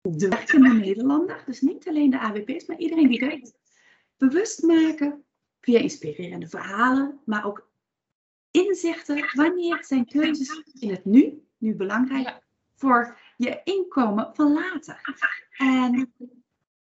de 0.00 0.28
werkende 0.28 0.72
Nederlander, 0.72 1.42
dus 1.46 1.60
niet 1.60 1.88
alleen 1.88 2.10
de 2.10 2.20
AWP's, 2.20 2.66
maar 2.66 2.78
iedereen 2.78 3.08
die 3.08 3.20
werkt, 3.20 3.52
bewust 4.16 4.62
maken 4.62 5.24
via 5.60 5.78
inspirerende 5.78 6.48
verhalen, 6.48 7.20
maar 7.24 7.44
ook 7.44 7.68
inzichten 8.50 9.30
wanneer 9.32 9.84
zijn 9.84 10.06
keuzes 10.06 10.62
in 10.80 10.90
het 10.90 11.04
nu, 11.04 11.44
nu 11.58 11.74
belangrijk, 11.74 12.38
voor 12.74 13.18
je 13.36 13.60
inkomen 13.64 14.30
van 14.34 14.52
later. 14.52 15.00
En 15.56 16.12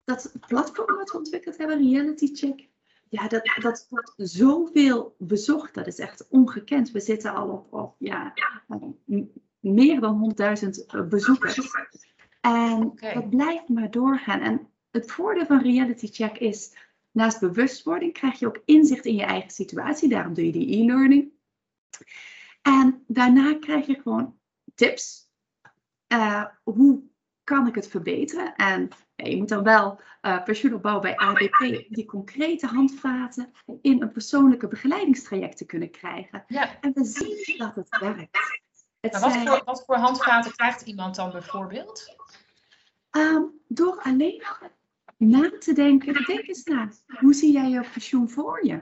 dat 0.03 0.33
platform 0.47 0.95
wat 0.95 1.11
we 1.11 1.17
ontwikkeld 1.17 1.57
hebben, 1.57 1.91
Reality 1.91 2.35
Check, 2.35 2.67
ja, 3.09 3.27
dat, 3.27 3.57
dat 3.61 3.87
wordt 3.89 4.13
zoveel 4.17 5.15
bezocht. 5.17 5.73
Dat 5.73 5.87
is 5.87 5.99
echt 5.99 6.27
ongekend. 6.27 6.91
We 6.91 6.99
zitten 6.99 7.33
al 7.33 7.49
op, 7.49 7.73
op 7.73 7.95
ja, 7.97 8.33
meer 9.63 9.99
dan 9.99 10.36
100.000 10.95 11.08
bezoekers. 11.10 11.60
En 12.41 12.84
okay. 12.84 13.13
dat 13.13 13.30
blijft 13.30 13.69
maar 13.69 13.91
doorgaan. 13.91 14.39
En 14.39 14.67
het 14.91 15.12
voordeel 15.12 15.45
van 15.45 15.62
reality 15.62 16.08
check 16.08 16.38
is, 16.38 16.76
naast 17.12 17.39
bewustwording 17.39 18.13
krijg 18.13 18.39
je 18.39 18.47
ook 18.47 18.62
inzicht 18.65 19.06
in 19.06 19.15
je 19.15 19.23
eigen 19.23 19.52
situatie. 19.52 20.10
Daarom 20.10 20.34
doe 20.34 20.45
je 20.45 20.52
die 20.52 20.82
e-learning. 20.82 21.32
En 22.62 23.04
daarna 23.08 23.58
krijg 23.60 23.86
je 23.86 23.99
gewoon 24.02 24.38
tips. 24.76 25.30
Uh, 26.08 26.45
hoe 26.63 27.04
kan 27.43 27.67
ik 27.67 27.76
het 27.76 27.88
verbeteren? 27.88 28.56
En 28.56 28.89
je 29.15 29.38
moet 29.38 29.49
dan 29.49 29.63
wel 29.63 29.99
uh, 30.21 30.43
pensioenopbouw 30.43 30.99
bij 30.99 31.17
ADP 31.17 31.86
die 31.89 32.06
concrete 32.06 32.67
handvaten 32.67 33.52
in 33.82 34.02
een 34.02 34.12
persoonlijke 34.12 34.67
begeleidingstraject 34.67 35.58
te 35.58 35.65
kunnen 35.65 35.91
krijgen. 35.91 36.43
Ja. 36.47 36.80
En 36.82 36.91
we 36.93 37.04
zien 37.04 37.58
dat 37.58 37.76
het 37.76 37.97
werkt. 37.99 38.38
Het 39.03 39.19
wat, 39.19 39.37
voor, 39.37 39.61
wat, 39.65 39.83
voor, 39.85 39.95
handvaten 39.95 40.51
krijgt 40.51 40.81
iemand 40.81 41.15
dan 41.15 41.31
bijvoorbeeld? 41.31 42.15
Um, 43.11 43.61
door 43.67 44.01
alleen 44.01 44.43
na 45.17 45.57
te 45.59 45.73
denken, 45.73 46.25
denk 46.25 46.47
eens 46.47 46.63
na, 46.63 46.89
hoe 47.19 47.33
zie 47.33 47.51
jij 47.51 47.69
je 47.69 47.85
pensioen 47.93 48.29
voor 48.29 48.65
je? 48.65 48.81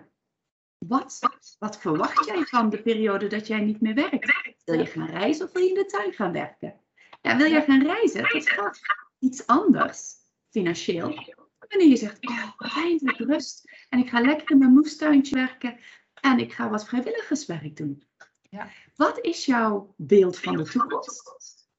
Wat, 0.77 1.19
wat 1.59 1.77
verwacht 1.77 2.25
jij 2.25 2.43
van 2.43 2.69
de 2.69 2.81
periode 2.81 3.27
dat 3.27 3.47
jij 3.47 3.59
niet 3.59 3.81
meer 3.81 3.93
werkt? 3.93 4.55
Wil 4.65 4.79
je 4.79 4.85
gaan 4.85 5.09
reizen 5.09 5.45
of 5.45 5.51
wil 5.51 5.61
je 5.61 5.69
in 5.69 5.75
de 5.75 5.85
tuin 5.85 6.13
gaan 6.13 6.31
werken? 6.31 6.79
Ja, 7.21 7.37
wil 7.37 7.51
je 7.51 7.61
gaan 7.61 7.83
reizen? 7.83 8.21
Dat 8.21 8.49
gaat 8.49 8.79
iets 9.19 9.47
anders, 9.47 10.13
financieel. 10.49 11.35
Wanneer 11.59 11.87
je 11.87 11.97
zegt, 11.97 12.27
oh, 12.27 12.77
eindelijk 12.77 13.17
rust. 13.17 13.71
En 13.89 13.99
ik 13.99 14.09
ga 14.09 14.21
lekker 14.21 14.51
in 14.51 14.57
mijn 14.57 14.73
moestuintje 14.73 15.35
werken. 15.35 15.79
En 16.13 16.39
ik 16.39 16.53
ga 16.53 16.69
wat 16.69 16.87
vrijwilligerswerk 16.87 17.77
doen. 17.77 18.03
Ja. 18.51 18.67
Wat 18.95 19.19
is 19.19 19.45
jouw 19.45 19.93
beeld 19.97 20.39
van 20.39 20.57
de 20.57 20.63
toekomst? 20.63 21.69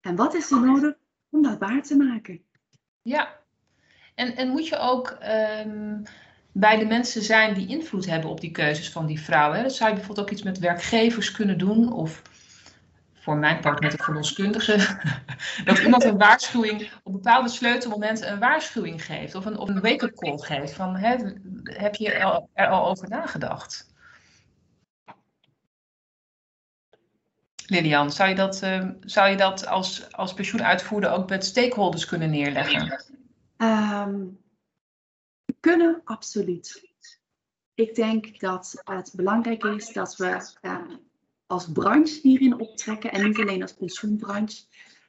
En 0.00 0.16
wat 0.16 0.34
is 0.34 0.50
er 0.50 0.60
nodig 0.60 0.94
om 1.30 1.42
dat 1.42 1.58
waar 1.58 1.82
te 1.82 1.96
maken? 1.96 2.42
Ja, 3.02 3.38
en, 4.14 4.36
en 4.36 4.48
moet 4.48 4.68
je 4.68 4.78
ook 4.78 5.18
um, 5.64 6.02
bij 6.52 6.78
de 6.78 6.86
mensen 6.86 7.22
zijn 7.22 7.54
die 7.54 7.68
invloed 7.68 8.06
hebben 8.06 8.30
op 8.30 8.40
die 8.40 8.50
keuzes 8.50 8.90
van 8.90 9.06
die 9.06 9.20
vrouwen. 9.20 9.62
Dat 9.62 9.74
zou 9.74 9.90
je 9.90 9.96
bijvoorbeeld 9.96 10.26
ook 10.26 10.32
iets 10.32 10.42
met 10.42 10.58
werkgevers 10.58 11.30
kunnen 11.30 11.58
doen. 11.58 11.92
Of 11.92 12.22
voor 13.12 13.36
mijn 13.36 13.60
part 13.60 13.80
met 13.80 13.92
een 13.92 14.04
verloskundige. 14.04 14.98
dat 15.64 15.78
iemand 15.78 16.04
een 16.04 16.18
waarschuwing, 16.18 16.90
op 17.02 17.12
bepaalde 17.12 17.48
sleutelmomenten 17.48 18.32
een 18.32 18.38
waarschuwing 18.38 19.04
geeft. 19.04 19.34
Of 19.34 19.44
een, 19.44 19.58
of 19.58 19.68
een 19.68 19.80
wake-up 19.80 20.14
call 20.14 20.38
geeft. 20.38 20.72
Van, 20.72 20.96
hè, 20.96 21.16
heb 21.62 21.94
je 21.94 22.12
er 22.54 22.68
al 22.68 22.88
over 22.88 23.08
nagedacht? 23.08 23.87
Lilian, 27.70 28.12
zou 28.12 28.28
je 28.28 28.34
dat, 28.34 28.62
uh, 28.62 28.88
zou 29.00 29.28
je 29.28 29.36
dat 29.36 29.66
als, 29.66 30.12
als 30.12 30.34
pensioenuitvoerder 30.34 31.10
ook 31.10 31.28
met 31.28 31.44
stakeholders 31.44 32.04
kunnen 32.04 32.30
neerleggen? 32.30 33.04
Um, 33.56 34.38
kunnen, 35.60 36.00
absoluut. 36.04 36.92
Ik 37.74 37.94
denk 37.94 38.40
dat 38.40 38.82
het 38.84 39.12
belangrijk 39.16 39.64
is 39.64 39.92
dat 39.92 40.16
we 40.16 40.50
uh, 40.62 40.80
als 41.46 41.72
branche 41.72 42.20
hierin 42.22 42.60
optrekken. 42.60 43.12
En 43.12 43.26
niet 43.26 43.38
alleen 43.38 43.62
als 43.62 43.74
pensioenbranche, 43.74 44.64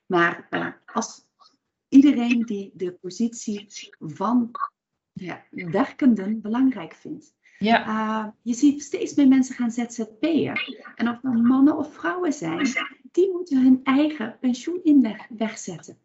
maar 0.05 0.47
uh, 0.49 0.67
als 0.85 1.25
iedereen 1.87 2.45
die 2.45 2.71
de 2.73 2.91
positie 2.91 3.67
van 3.99 4.51
werkenden 5.49 6.41
belangrijk 6.41 6.93
vindt. 6.93 7.33
Ja. 7.59 7.87
Uh, 7.87 8.27
je 8.41 8.53
ziet 8.53 8.83
steeds 8.83 9.13
meer 9.13 9.27
mensen 9.27 9.55
gaan 9.55 9.71
ZZP'en. 9.71 10.59
En 10.95 11.09
of 11.09 11.21
het 11.21 11.43
mannen 11.43 11.77
of 11.77 11.93
vrouwen 11.93 12.33
zijn, 12.33 12.67
die 13.11 13.31
moeten 13.31 13.63
hun 13.63 13.79
eigen 13.83 14.37
pensioeninleg 14.39 15.27
wegzetten. 15.29 15.97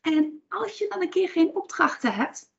En 0.00 0.42
als 0.48 0.78
je 0.78 0.86
dan 0.88 1.02
een 1.02 1.10
keer 1.10 1.28
geen 1.28 1.54
opdrachten 1.54 2.14
hebt, 2.14 2.52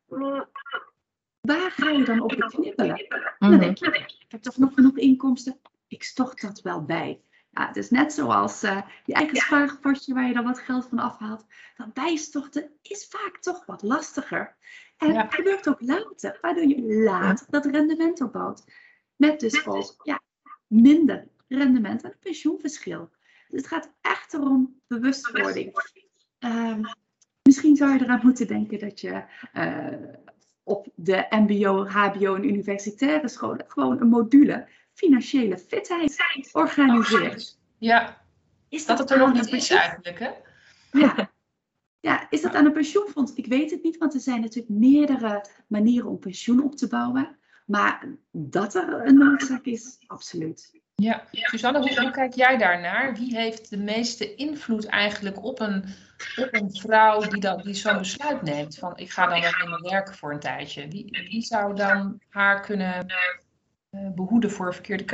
waar 1.41 1.71
ga 1.71 1.89
je 1.89 2.03
dan 2.03 2.21
op 2.21 2.29
knippelen? 2.32 3.06
Dan 3.39 3.49
mhm. 3.49 3.60
denk 3.60 3.77
je, 3.77 3.86
ik 3.86 4.25
heb 4.27 4.41
toch 4.41 4.58
nog 4.58 4.73
genoeg 4.73 4.97
inkomsten, 4.97 5.60
ik 5.88 6.03
stort 6.03 6.41
dat 6.41 6.62
wel 6.62 6.84
bij. 6.84 7.21
Ja, 7.49 7.67
het 7.67 7.75
is 7.75 7.89
net 7.89 8.13
zoals 8.13 8.63
uh, 8.63 8.82
je 9.06 9.13
eigen 9.13 9.36
spaarpotje 9.36 10.13
waar 10.13 10.27
je 10.27 10.34
dan 10.34 10.43
wat 10.43 10.60
geld 10.60 10.88
van 10.89 10.99
afhaalt. 10.99 11.45
Dat 11.77 11.93
bijstorten 11.93 12.69
is 12.82 13.08
vaak 13.10 13.38
toch 13.39 13.65
wat 13.65 13.82
lastiger. 13.82 14.56
En 15.10 15.16
het 15.16 15.34
gebeurt 15.34 15.70
ook 15.70 15.82
later, 15.82 16.38
waardoor 16.42 16.63
je 16.63 16.82
later 17.04 17.46
dat 17.50 17.66
rendement 17.66 18.22
opbouwt. 18.22 18.63
Met 19.16 19.39
dus 19.39 19.66
ook 19.66 19.96
ja, 20.04 20.22
minder 20.68 21.28
rendement 21.48 22.04
en 22.04 22.12
een 22.12 22.20
pensioenverschil. 22.20 23.10
Dus 23.48 23.62
het 23.62 23.68
gaat 23.68 23.92
echt 24.02 24.34
erom 24.34 24.82
bewustwording. 24.88 25.72
Um, 26.39 26.82
misschien 27.42 27.76
zou 27.76 27.94
je 27.94 28.04
eraan 28.04 28.20
moeten 28.24 28.48
denken 28.48 28.80
dat 28.80 29.02
je 29.02 29.24
uh, 29.54 30.16
op 30.63 30.88
de 30.96 31.26
MBO, 31.30 31.86
HBO 31.88 32.36
en 32.36 32.48
universitaire 32.48 33.28
scholen 33.28 33.66
gewoon 33.68 34.02
een 34.02 34.08
module 34.08 34.68
financiële 34.94 35.58
fitheid 35.58 36.50
organiseert. 36.52 37.58
Ja, 37.78 38.22
is 38.70 38.86
dat, 38.86 38.98
dat 38.98 39.10
het 39.10 39.20
er 39.20 39.26
nog 39.26 39.34
niet 39.34 39.52
is 39.52 39.70
eigenlijk, 39.70 40.20
hè? 40.20 40.30
Ja. 40.92 41.32
ja, 42.04 42.28
is 42.30 42.42
dat 42.42 42.56
aan 42.56 42.66
een 42.66 42.72
pensioenfonds? 42.72 43.34
Ik 43.34 43.46
weet 43.46 43.72
het 43.72 43.84
niet, 43.84 43.98
want 43.98 44.13
er 44.13 44.20
zijn 44.20 44.42
natuurlijk 44.42 44.74
meerdere 44.74 45.46
manieren 45.68 46.10
om 46.10 46.20
pensioen 46.20 46.63
op 46.63 46.76
te 46.76 46.88
bouwen. 46.88 47.38
Maar 47.66 48.08
dat 48.32 48.76
er 48.76 49.06
een 49.08 49.18
noodzaak 49.18 49.66
is, 49.66 50.00
absoluut. 50.08 50.82
Ja, 50.96 51.24
Susanne, 51.32 51.80
hoe, 51.80 52.02
hoe 52.02 52.12
kijk 52.12 52.34
jij 52.34 52.58
daarnaar? 52.58 53.16
Wie 53.16 53.38
heeft 53.38 53.70
de 53.70 53.78
meeste 53.78 54.36
invloed 54.36 54.86
eigenlijk 54.86 55.44
op 55.44 55.60
een, 55.60 55.86
op 56.36 56.48
een 56.52 56.72
vrouw 56.72 57.20
die, 57.20 57.39
dat, 57.39 57.63
die 57.63 57.74
zo'n 57.74 57.98
besluit 57.98 58.42
neemt? 58.42 58.78
Van 58.78 58.98
ik 58.98 59.12
ga 59.12 59.28
dan 59.28 59.42
wel 59.42 59.70
mijn 59.70 59.82
werken 59.82 60.16
voor 60.16 60.32
een 60.34 60.39
tijdje. 60.39 60.88
Wie, 60.88 61.28
wie 61.30 61.42
zou 61.42 61.76
dan 61.76 62.22
haar 62.30 62.62
kunnen 62.62 63.06
uh, 63.92 64.10
behoeden 64.16 64.52
voor 64.52 64.68
een 64.68 64.74
verkeerde 64.74 65.06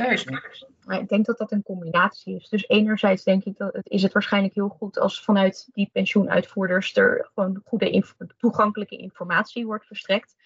keuze? 0.90 1.02
Ik 1.02 1.08
denk 1.08 1.26
dat 1.26 1.38
dat 1.38 1.52
een 1.52 1.62
combinatie 1.62 2.34
is. 2.36 2.48
Dus 2.48 2.68
enerzijds 2.68 3.24
denk 3.24 3.44
ik 3.44 3.56
dat 3.56 3.72
het, 3.72 3.88
is 3.88 4.02
het 4.02 4.12
waarschijnlijk 4.12 4.54
heel 4.54 4.68
goed 4.68 4.98
als 4.98 5.24
vanuit 5.24 5.68
die 5.72 5.90
pensioenuitvoerders 5.92 6.96
er 6.96 7.30
gewoon 7.34 7.60
goede 7.64 8.04
toegankelijke 8.36 8.96
informatie 8.96 9.66
wordt 9.66 9.86
verstrekt. 9.86 10.36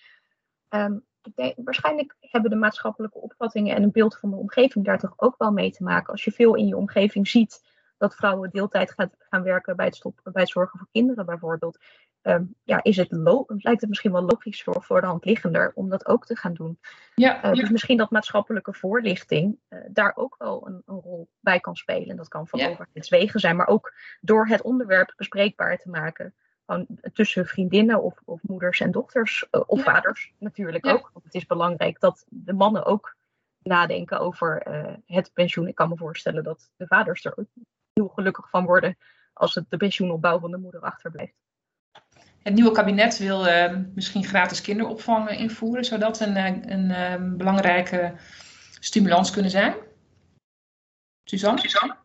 Um, 0.69 1.05
waarschijnlijk 1.57 2.17
hebben 2.21 2.51
de 2.51 2.57
maatschappelijke 2.57 3.19
opvattingen 3.19 3.77
en 3.77 3.83
een 3.83 3.93
beeld 3.93 4.19
van 4.19 4.31
de 4.31 4.37
omgeving 4.37 4.85
daar 4.85 4.99
toch 4.99 5.15
ook 5.17 5.35
wel 5.39 5.53
mee 5.53 5.71
te 5.71 5.83
maken. 5.83 6.13
Als 6.13 6.25
je 6.25 6.33
veel 6.33 6.55
in 6.55 6.67
je 6.67 6.77
omgeving 6.77 7.29
ziet 7.29 7.63
dat 7.97 8.15
vrouwen 8.15 8.51
deeltijd 8.51 8.93
gaat, 8.93 9.15
gaan 9.19 9.43
werken 9.43 9.77
bij 9.77 9.87
het, 9.87 10.03
bij 10.23 10.43
het 10.43 10.51
zorgen 10.51 10.79
voor 10.79 10.89
kinderen 10.93 11.27
bijvoorbeeld, 11.27 11.79
um, 12.25 12.55
ja, 12.63 12.83
is 12.83 12.97
het 12.97 13.11
lijkt 13.47 13.81
het 13.81 13.89
misschien 13.89 14.13
wel 14.13 14.23
logisch 14.23 14.63
voor, 14.63 15.01
de 15.01 15.07
hand 15.07 15.25
liggender 15.25 15.73
om 15.75 15.89
dat 15.89 16.07
ook 16.07 16.27
te 16.27 16.37
gaan 16.37 16.55
doen. 16.55 16.79
Ja, 17.15 17.45
uh, 17.45 17.53
Dus 17.53 17.71
misschien 17.71 17.97
dat 17.97 18.11
maatschappelijke 18.11 18.75
voorlichting 18.75 19.59
uh, 19.69 19.79
daar 19.89 20.13
ook 20.17 20.35
wel 20.39 20.67
een, 20.67 20.83
een, 20.87 21.01
rol 21.01 21.29
bij 21.41 21.61
kan 21.61 21.77
spelen. 21.77 22.17
Dat 22.17 22.29
kan 22.29 22.49
van 22.49 22.59
ja. 22.59 22.69
overheidswegen 22.69 23.41
zijn, 23.41 23.57
maar 23.57 23.67
ook 23.67 23.95
door 24.21 24.47
het 24.47 24.63
onderwerp 24.63 25.13
bespreekbaar 25.17 25.79
te 25.79 25.91
maken 25.91 26.35
gewoon 26.67 26.87
tussen 27.13 27.47
vriendinnen 27.47 28.03
of, 28.03 28.21
of 28.25 28.43
moeders 28.43 28.81
en 28.81 28.91
dochters, 28.91 29.47
uh, 29.51 29.61
of 29.67 29.83
vaders 29.83 30.33
natuurlijk 30.39 30.87
ook. 30.87 31.11
Want 31.13 31.25
het 31.25 31.35
is 31.35 31.47
belangrijk 31.47 32.01
dat 32.01 32.25
de 32.29 32.53
mannen 32.53 32.85
ook 32.85 33.17
nadenken 33.63 34.21
over 34.21 34.63
het 35.07 35.31
pensioen. 35.33 35.69
Ik 35.69 35.75
kan 35.75 35.89
me 35.89 35.97
voorstellen 35.97 36.45
dat 36.45 36.71
de 36.77 36.87
vaders 36.87 37.25
er 37.25 37.39
ook 37.39 37.49
heel 37.95 38.09
gelukkig 38.09 38.51
van 38.51 38.65
worden 38.65 38.97
als 39.33 39.55
het 39.55 39.71
de 39.71 39.77
pensioenopbouw 39.77 40.39
van 40.39 40.51
de 40.51 40.57
moeder 40.57 40.81
achterblijft. 40.81 41.35
Het 42.43 42.55
nieuwe 42.55 42.73
kabinet 42.73 43.19
wil 43.19 43.47
uh, 43.47 43.77
misschien 43.95 44.25
gratis 44.25 44.61
kinderopvang 44.61 45.31
invoeren. 45.31 45.85
Zou 45.85 46.01
dat 46.01 46.21
een, 46.21 46.37
een, 46.37 46.91
een 46.91 47.37
belangrijke 47.37 48.15
stimulans 48.81 49.31
kunnen 49.31 49.51
zijn? 49.51 49.75
Suzanne? 51.25 51.61
Suzanne? 51.61 51.97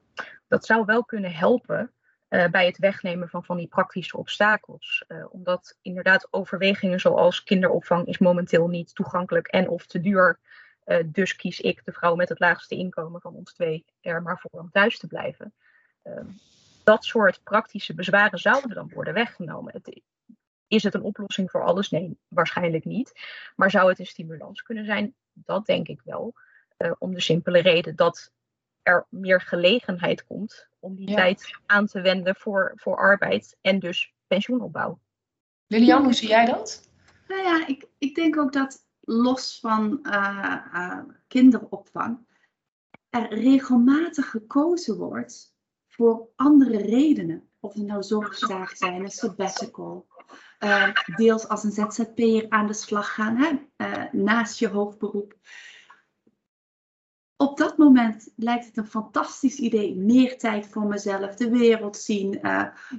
Dat 0.48 0.66
zou 0.66 0.86
wel 0.86 1.04
kunnen 1.06 1.34
helpen. 1.34 1.94
Uh, 2.30 2.48
bij 2.48 2.66
het 2.66 2.78
wegnemen 2.78 3.30
van 3.30 3.44
van 3.44 3.58
die 3.58 3.68
praktische 3.68 4.18
obstakels. 4.18 5.04
Uh, 5.08 5.34
omdat 5.34 5.78
inderdaad 5.82 6.28
overwegingen 6.32 7.00
zoals 7.00 7.44
kinderopvang 7.44 8.08
is 8.08 8.18
momenteel 8.18 8.68
niet 8.68 8.96
toegankelijk 8.96 9.48
en 9.48 9.70
of 9.70 9.86
te 9.86 10.00
duur. 10.00 10.40
Uh, 10.86 11.04
dus 11.06 11.36
kies 11.36 11.60
ik, 11.60 11.86
de 11.86 11.92
vrouw 11.92 12.16
met 12.16 12.30
het 12.30 12.40
laagste 12.40 12.76
inkomen 12.76 13.22
van 13.22 13.36
ons 13.36 13.54
twee, 13.54 13.86
er 14.02 14.22
maar 14.22 14.40
voor 14.40 14.60
om 14.60 14.72
thuis 14.72 15.00
te 15.00 15.08
blijven. 15.08 15.54
Ehm, 16.16 16.26
dat 16.84 17.06
soort 17.06 17.44
praktische 17.44 17.94
bezwaren 17.94 18.40
zouden 18.40 18.76
dan 18.76 18.92
worden 18.94 19.14
weggenomen. 19.14 19.74
Het, 19.74 20.02
is 20.68 20.84
het 20.84 20.94
een 20.94 21.02
oplossing 21.02 21.52
voor 21.52 21.64
alles? 21.64 21.90
Nee, 21.90 22.18
waarschijnlijk 22.28 22.86
niet. 22.86 23.12
Maar 23.56 23.72
zou 23.72 23.90
het 23.90 24.00
een 24.00 24.06
stimulans 24.06 24.62
kunnen 24.62 24.86
zijn? 24.86 25.16
Dat 25.34 25.66
denk 25.66 25.88
ik 25.88 26.02
wel. 26.04 26.34
om 27.00 27.14
de 27.14 27.22
simpele 27.22 27.60
reden 27.60 27.96
dat 27.96 28.32
er 28.84 29.06
meer 29.10 29.42
gelegenheid 29.42 30.26
komt 30.26 30.68
om 30.80 30.96
die 30.96 31.16
tijd 31.16 31.58
aan 31.66 31.86
te 31.86 32.02
wenden 32.02 32.36
voor, 32.36 32.72
voor 32.76 32.98
arbeid 32.98 33.58
en 33.62 33.80
dus 33.80 34.14
pensioenopbouw. 34.28 35.00
Lilian, 35.68 36.04
hoe 36.04 36.14
zie 36.14 36.28
jij 36.28 36.46
dat? 36.46 36.90
Nou 37.28 37.42
ja, 37.42 37.68
ik, 37.68 37.88
ik 37.98 38.16
denk 38.16 38.38
ook 38.38 38.54
dat 38.54 38.86
los 39.00 39.60
van 39.60 40.00
uh, 40.04 40.66
uh, 40.74 41.00
kinderopvang, 41.28 42.28
er 43.10 43.34
regelmatig 43.34 44.30
gekozen 44.30 44.98
wordt 44.98 45.54
voor 46.00 46.30
andere 46.36 46.78
redenen. 46.78 47.50
Of 47.60 47.74
het 47.74 47.86
nou 47.86 48.04
zorgzaak 48.04 48.76
zijn, 48.76 49.04
een 49.04 49.12
sabbatical, 49.12 50.08
uh, 50.60 50.94
deels 51.16 51.48
als 51.48 51.64
een 51.64 51.72
ZZP'er 51.72 52.46
aan 52.50 52.68
de 52.68 52.74
slag 52.74 53.14
gaan, 53.14 53.36
hè, 53.38 53.58
naast 54.12 54.60
je 54.60 54.68
hoofdberoep. 54.68 55.38
Op 57.36 57.58
dat 57.58 57.78
moment 57.78 58.34
lijkt 58.36 58.66
het 58.66 58.78
een 58.78 58.88
fantastisch 58.88 59.58
idee, 59.58 59.96
meer 59.96 60.38
tijd 60.38 60.68
voor 60.68 60.86
mezelf, 60.86 61.36
de 61.36 61.50
wereld 61.50 61.98
zien, 61.98 62.42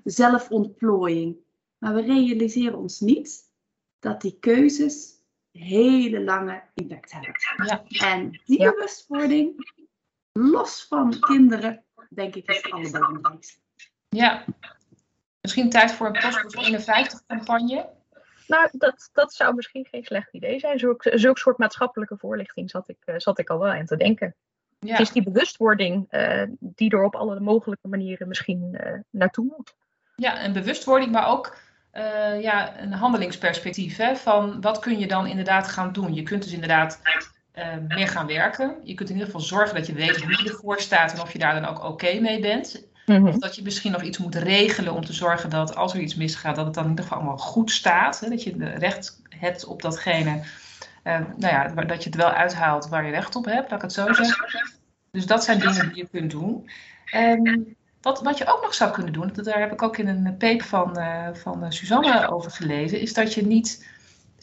zelfontplooiing. 0.05 1.37
Maar 1.79 1.95
we 1.95 2.01
realiseren 2.01 2.79
ons 2.79 3.01
niet 3.01 3.51
dat 3.99 4.21
die 4.21 4.39
keuzes 4.41 5.25
hele 5.51 6.25
lange 6.25 6.63
impact 6.75 7.13
hebben. 7.13 7.35
Ja. 7.67 7.85
En 8.15 8.41
die 8.45 8.61
ja. 8.61 8.71
bewustwording, 8.71 9.73
los 10.33 10.87
van 10.87 11.21
kinderen, 11.21 11.85
denk 12.15 12.35
ik 12.35 12.49
is 12.51 12.57
het 12.57 12.73
allerbelangrijkste. 12.73 13.59
Ja, 14.09 14.45
misschien 15.41 15.71
tijd 15.71 15.93
voor 15.93 16.07
een 16.07 16.13
post 16.13 16.57
51 16.57 17.27
campagne. 17.27 17.89
Nou, 18.47 18.69
dat, 18.73 19.11
dat 19.13 19.35
zou 19.35 19.55
misschien 19.55 19.87
geen 19.91 20.05
slecht 20.05 20.33
idee 20.33 20.59
zijn. 20.59 20.79
Zulk, 20.79 21.03
zulk 21.15 21.39
soort 21.39 21.59
maatschappelijke 21.59 22.17
voorlichting 22.17 22.71
zat 22.71 22.89
ik, 22.89 22.97
uh, 23.07 23.15
zat 23.19 23.39
ik 23.39 23.51
al 23.51 23.59
wel 23.59 23.73
aan 23.73 23.87
te 23.87 23.97
denken. 23.97 24.35
Ja. 24.79 24.91
Het 24.91 25.01
is 25.01 25.11
die 25.11 25.23
bewustwording 25.23 26.07
uh, 26.11 26.43
die 26.59 26.91
er 26.91 27.05
op 27.05 27.15
alle 27.15 27.41
mogelijke 27.41 27.89
manieren 27.89 28.29
misschien 28.29 28.79
uh, 28.85 28.93
naartoe 29.11 29.55
moet. 29.57 29.75
Ja, 30.17 30.39
en 30.39 30.53
bewustwording, 30.53 31.13
maar 31.13 31.29
ook 31.29 31.57
uh, 31.93 32.41
ja, 32.41 32.81
een 32.81 32.93
handelingsperspectief. 32.93 33.97
Hè, 33.97 34.17
van 34.17 34.61
wat 34.61 34.79
kun 34.79 34.99
je 34.99 35.07
dan 35.07 35.27
inderdaad 35.27 35.69
gaan 35.69 35.93
doen? 35.93 36.15
Je 36.15 36.23
kunt 36.23 36.43
dus 36.43 36.53
inderdaad 36.53 37.01
uh, 37.59 37.65
meer 37.89 38.09
gaan 38.09 38.27
werken. 38.27 38.77
Je 38.83 38.95
kunt 38.95 39.09
in 39.09 39.15
ieder 39.15 39.31
geval 39.31 39.47
zorgen 39.47 39.75
dat 39.75 39.87
je 39.87 39.93
weet 39.93 40.23
hoe 40.23 40.43
je 40.43 40.49
ervoor 40.49 40.81
staat 40.81 41.13
en 41.13 41.21
of 41.21 41.33
je 41.33 41.39
daar 41.39 41.61
dan 41.61 41.71
ook 41.71 41.85
oké 41.85 42.21
mee 42.21 42.41
bent. 42.41 42.89
Mm 43.07 43.17
-hmm. 43.17 43.27
Of 43.27 43.39
dat 43.39 43.57
je 43.57 43.63
misschien 43.63 43.93
nog 43.93 44.03
iets 44.03 44.19
moet 44.19 44.35
regelen 44.35 44.95
om 44.95 45.05
te 45.05 45.13
zorgen 45.13 45.51
dat 45.51 45.77
als 45.77 45.95
er 45.95 46.01
iets 46.01 46.15
misgaat, 46.15 46.57
dat 46.57 46.65
het 46.65 46.75
dan 46.75 46.85
in 46.85 46.91
ieder 46.91 47.05
geval 47.05 47.19
allemaal 47.19 47.39
goed 47.39 47.71
staat. 47.71 48.21
Hè, 48.21 48.29
dat 48.29 48.43
je 48.43 48.75
recht 48.79 49.21
hebt 49.29 49.65
op 49.65 49.83
datgene, 49.83 50.41
uh, 51.05 51.19
nou 51.37 51.55
ja, 51.55 51.69
dat 51.69 52.03
je 52.03 52.09
het 52.09 52.19
wel 52.19 52.31
uithaalt 52.31 52.89
waar 52.89 53.05
je 53.05 53.11
recht 53.11 53.37
op 53.37 53.45
hebt, 53.45 53.71
laat 53.71 53.79
ik 53.79 53.83
het 53.83 53.93
zo 53.93 54.13
zeggen. 54.13 54.73
Dus 55.11 55.27
dat 55.27 55.45
zijn 55.45 55.59
dingen 55.59 55.89
die 55.89 55.97
je 55.97 56.09
kunt 56.11 56.31
doen. 56.31 56.71
Um, 57.15 57.77
wat, 58.01 58.23
wat 58.23 58.39
je 58.39 58.47
ook 58.47 58.63
nog 58.63 58.75
zou 58.75 58.91
kunnen 58.91 59.13
doen, 59.13 59.33
daar 59.35 59.61
heb 59.61 59.73
ik 59.73 59.83
ook 59.83 59.97
in 59.97 60.09
een 60.09 60.37
paper 60.37 60.67
van, 60.67 60.99
uh, 60.99 61.29
van 61.33 61.73
Suzanne 61.73 62.31
over 62.31 62.51
gelezen, 62.51 63.01
is 63.01 63.15
dat 63.15 63.35
je 63.35 63.47
niet 63.47 63.87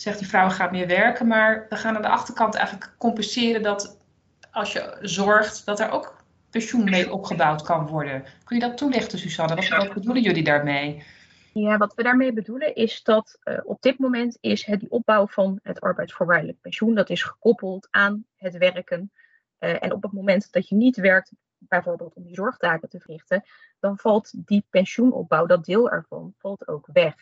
zegt 0.01 0.19
die 0.19 0.27
vrouw 0.27 0.49
gaat 0.49 0.71
meer 0.71 0.87
werken, 0.87 1.27
maar 1.27 1.65
we 1.69 1.75
gaan 1.75 1.95
aan 1.95 2.01
de 2.01 2.07
achterkant 2.07 2.55
eigenlijk 2.55 2.95
compenseren 2.97 3.61
dat 3.61 3.97
als 4.51 4.73
je 4.73 4.97
zorgt, 5.01 5.65
dat 5.65 5.79
er 5.79 5.89
ook 5.89 6.23
pensioen 6.49 6.83
mee 6.83 7.13
opgebouwd 7.13 7.61
kan 7.61 7.87
worden. 7.87 8.25
Kun 8.43 8.55
je 8.59 8.67
dat 8.67 8.77
toelichten, 8.77 9.19
Suzanne? 9.19 9.55
Wat, 9.69 9.93
bedoelen 9.93 10.23
jullie 10.23 10.43
daarmee? 10.43 11.03
Ja, 11.53 11.77
wat 11.77 11.93
we 11.93 12.03
daarmee 12.03 12.33
bedoelen 12.33 12.75
is 12.75 13.03
dat 13.03 13.39
uh, 13.43 13.59
op 13.63 13.81
dit 13.81 13.99
moment 13.99 14.37
is 14.41 14.65
het 14.65 14.79
die 14.79 14.91
opbouw 14.91 15.27
van 15.27 15.59
het 15.63 15.81
arbeidsvoorwaardelijk 15.81 16.61
pensioen, 16.61 16.95
dat 16.95 17.09
is 17.09 17.23
gekoppeld 17.23 17.87
aan 17.91 18.25
het 18.35 18.57
werken. 18.57 19.11
Uh, 19.59 19.83
en 19.83 19.93
op 19.93 20.01
het 20.01 20.11
moment 20.11 20.51
dat 20.51 20.67
je 20.67 20.75
niet 20.75 20.95
werkt, 20.95 21.31
bijvoorbeeld 21.57 22.15
om 22.15 22.23
die 22.23 22.35
zorgtaken 22.35 22.89
te 22.89 22.99
verrichten, 22.99 23.43
dan 23.79 23.97
valt 23.97 24.33
die 24.47 24.65
pensioenopbouw, 24.69 25.45
dat 25.45 25.65
deel 25.65 25.91
ervan, 25.91 26.33
valt 26.37 26.67
ook 26.67 26.89
weg. 26.93 27.15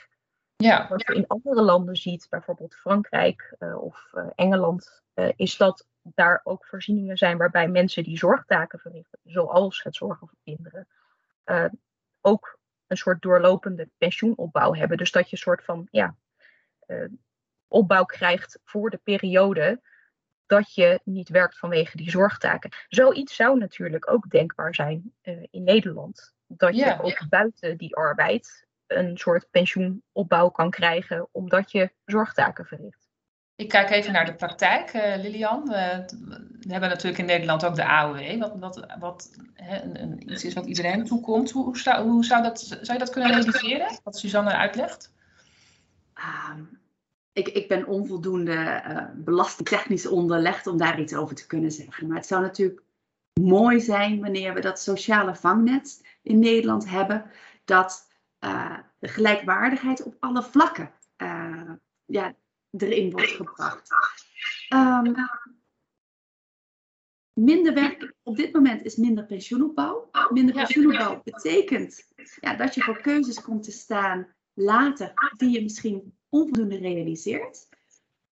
Ja. 0.56 0.88
Wat 0.88 1.02
je 1.08 1.16
in 1.16 1.28
andere 1.28 1.62
landen 1.62 1.96
ziet, 1.96 2.28
bijvoorbeeld 2.30 2.76
Frankrijk 2.76 3.56
uh, 3.60 3.84
of 3.84 4.12
uh, 4.14 4.28
Engeland, 4.36 5.02
uh, 5.16 5.32
is 5.36 5.58
dat 5.58 5.88
daar 6.02 6.42
ook 6.44 6.66
voorzieningen 6.66 7.18
zijn 7.18 7.38
waarbij 7.38 7.68
mensen 7.68 8.04
die 8.04 8.18
zorgtaken 8.18 8.80
verrichten, 8.80 9.20
zoals 9.24 9.84
het 9.84 9.96
zorgen 9.96 10.28
voor 10.28 10.38
kinderen, 10.44 10.88
ook 12.22 12.60
een 12.88 12.98
soort 12.98 13.22
doorlopende 13.22 13.90
pensioenopbouw 13.98 14.74
hebben. 14.74 14.98
Dus 14.98 15.12
dat 15.12 15.30
je 15.30 15.32
een 15.32 15.42
soort 15.42 15.64
van 15.64 15.88
ja, 15.92 16.16
opbouw 17.68 18.04
krijgt 18.04 18.60
voor 18.64 18.90
de 18.90 19.00
periode 19.04 19.82
dat 20.46 20.74
je 20.74 21.00
niet 21.04 21.30
werkt 21.30 21.58
vanwege 21.58 21.98
die 21.98 22.10
zorgtaken. 22.10 22.72
Zoiets 22.88 23.36
zou 23.36 23.58
natuurlijk 23.58 24.12
ook 24.12 24.30
denkbaar 24.30 24.76
zijn 24.76 25.14
in 25.50 25.64
Nederland. 25.64 26.34
Dat 26.48 26.76
ja, 26.76 26.88
je 26.88 27.02
ook 27.02 27.20
ja. 27.20 27.28
buiten 27.28 27.78
die 27.78 27.96
arbeid 27.96 28.68
een 28.88 29.18
soort 29.18 29.48
pensioenopbouw 29.52 30.50
kan 30.50 30.70
krijgen 30.70 31.28
omdat 31.32 31.72
je 31.72 31.92
zorgtaken 32.06 32.66
verricht. 32.66 33.06
Ik 33.56 33.70
kijk 33.70 33.90
even 33.90 34.14
naar 34.14 34.26
de 34.26 34.36
praktijk, 34.36 34.94
uh, 34.94 35.16
Lilian. 35.16 35.66
We, 35.66 36.06
we, 36.60 36.72
hebben 36.72 36.90
natuurlijk 36.90 37.18
in 37.18 37.26
Nederland 37.26 37.66
ook 37.66 37.76
de 37.76 37.86
AOW, 37.86 38.40
wat, 38.40 38.56
wat, 38.60 38.86
wat 39.00 39.32
hè, 39.54 39.82
een, 39.82 40.02
een, 40.02 40.32
iets 40.32 40.44
is 40.44 40.54
wat 40.54 40.66
iedereen 40.66 41.06
toekomt. 41.06 41.52
Hoe, 41.52 41.64
hoe, 41.64 41.78
zou, 41.78 42.10
hoe 42.10 42.26
zou, 42.26 42.44
dat, 42.44 42.60
zou 42.60 42.94
je 42.94 43.06
dat 43.06 43.10
kunnen 43.10 43.30
realiseren, 43.30 44.00
wat 44.04 44.18
Suzanne 44.18 44.52
uitlegt? 44.52 45.14
Um, 46.50 46.80
ik, 47.34 47.48
ik 47.48 47.68
ben 47.68 47.88
onvoldoende 47.88 48.84
uh, 48.88 49.04
belastingtechnisch 49.16 50.08
onderlegd 50.08 50.68
om 50.68 50.78
daar 50.78 51.00
iets 51.00 51.16
over 51.16 51.36
te 51.36 51.48
kunnen 51.48 51.72
zeggen. 51.72 52.08
Maar 52.08 52.18
het 52.18 52.26
zou 52.26 52.42
natuurlijk 52.42 52.82
mooi 53.42 53.80
zijn 53.80 54.22
wanneer 54.22 54.54
we 54.54 54.62
dat 54.62 54.80
sociale 54.80 55.36
vangnet 55.36 56.06
in 56.22 56.40
Nederland 56.40 56.90
hebben, 56.90 57.26
dat 57.66 58.08
uh, 58.46 58.78
de 59.00 59.08
gelijkwaardigheid 59.08 60.04
op 60.04 60.16
alle 60.20 60.44
vlakken 60.44 60.94
uh, 61.18 61.72
ja, 62.06 62.36
erin 62.78 63.12
wordt 63.12 63.32
gebracht. 63.32 63.90
Um, 64.74 65.16
minder 67.34 67.74
werk 67.74 68.14
op 68.24 68.36
dit 68.36 68.54
moment 68.54 68.86
is 68.86 68.96
minder 68.96 69.26
pensioenopbouw. 69.26 70.10
Minder 70.30 70.56
pensioenopbouw 70.56 71.22
betekent 71.24 72.08
ja, 72.40 72.56
dat 72.56 72.76
je 72.76 72.82
voor 72.82 73.02
keuzes 73.02 73.42
komt 73.42 73.64
te 73.64 73.72
staan 73.72 74.36
later 74.54 75.14
die 75.38 75.50
je 75.50 75.62
misschien 75.62 76.18
onvoldoende 76.30 76.78
realiseert. 76.78 77.68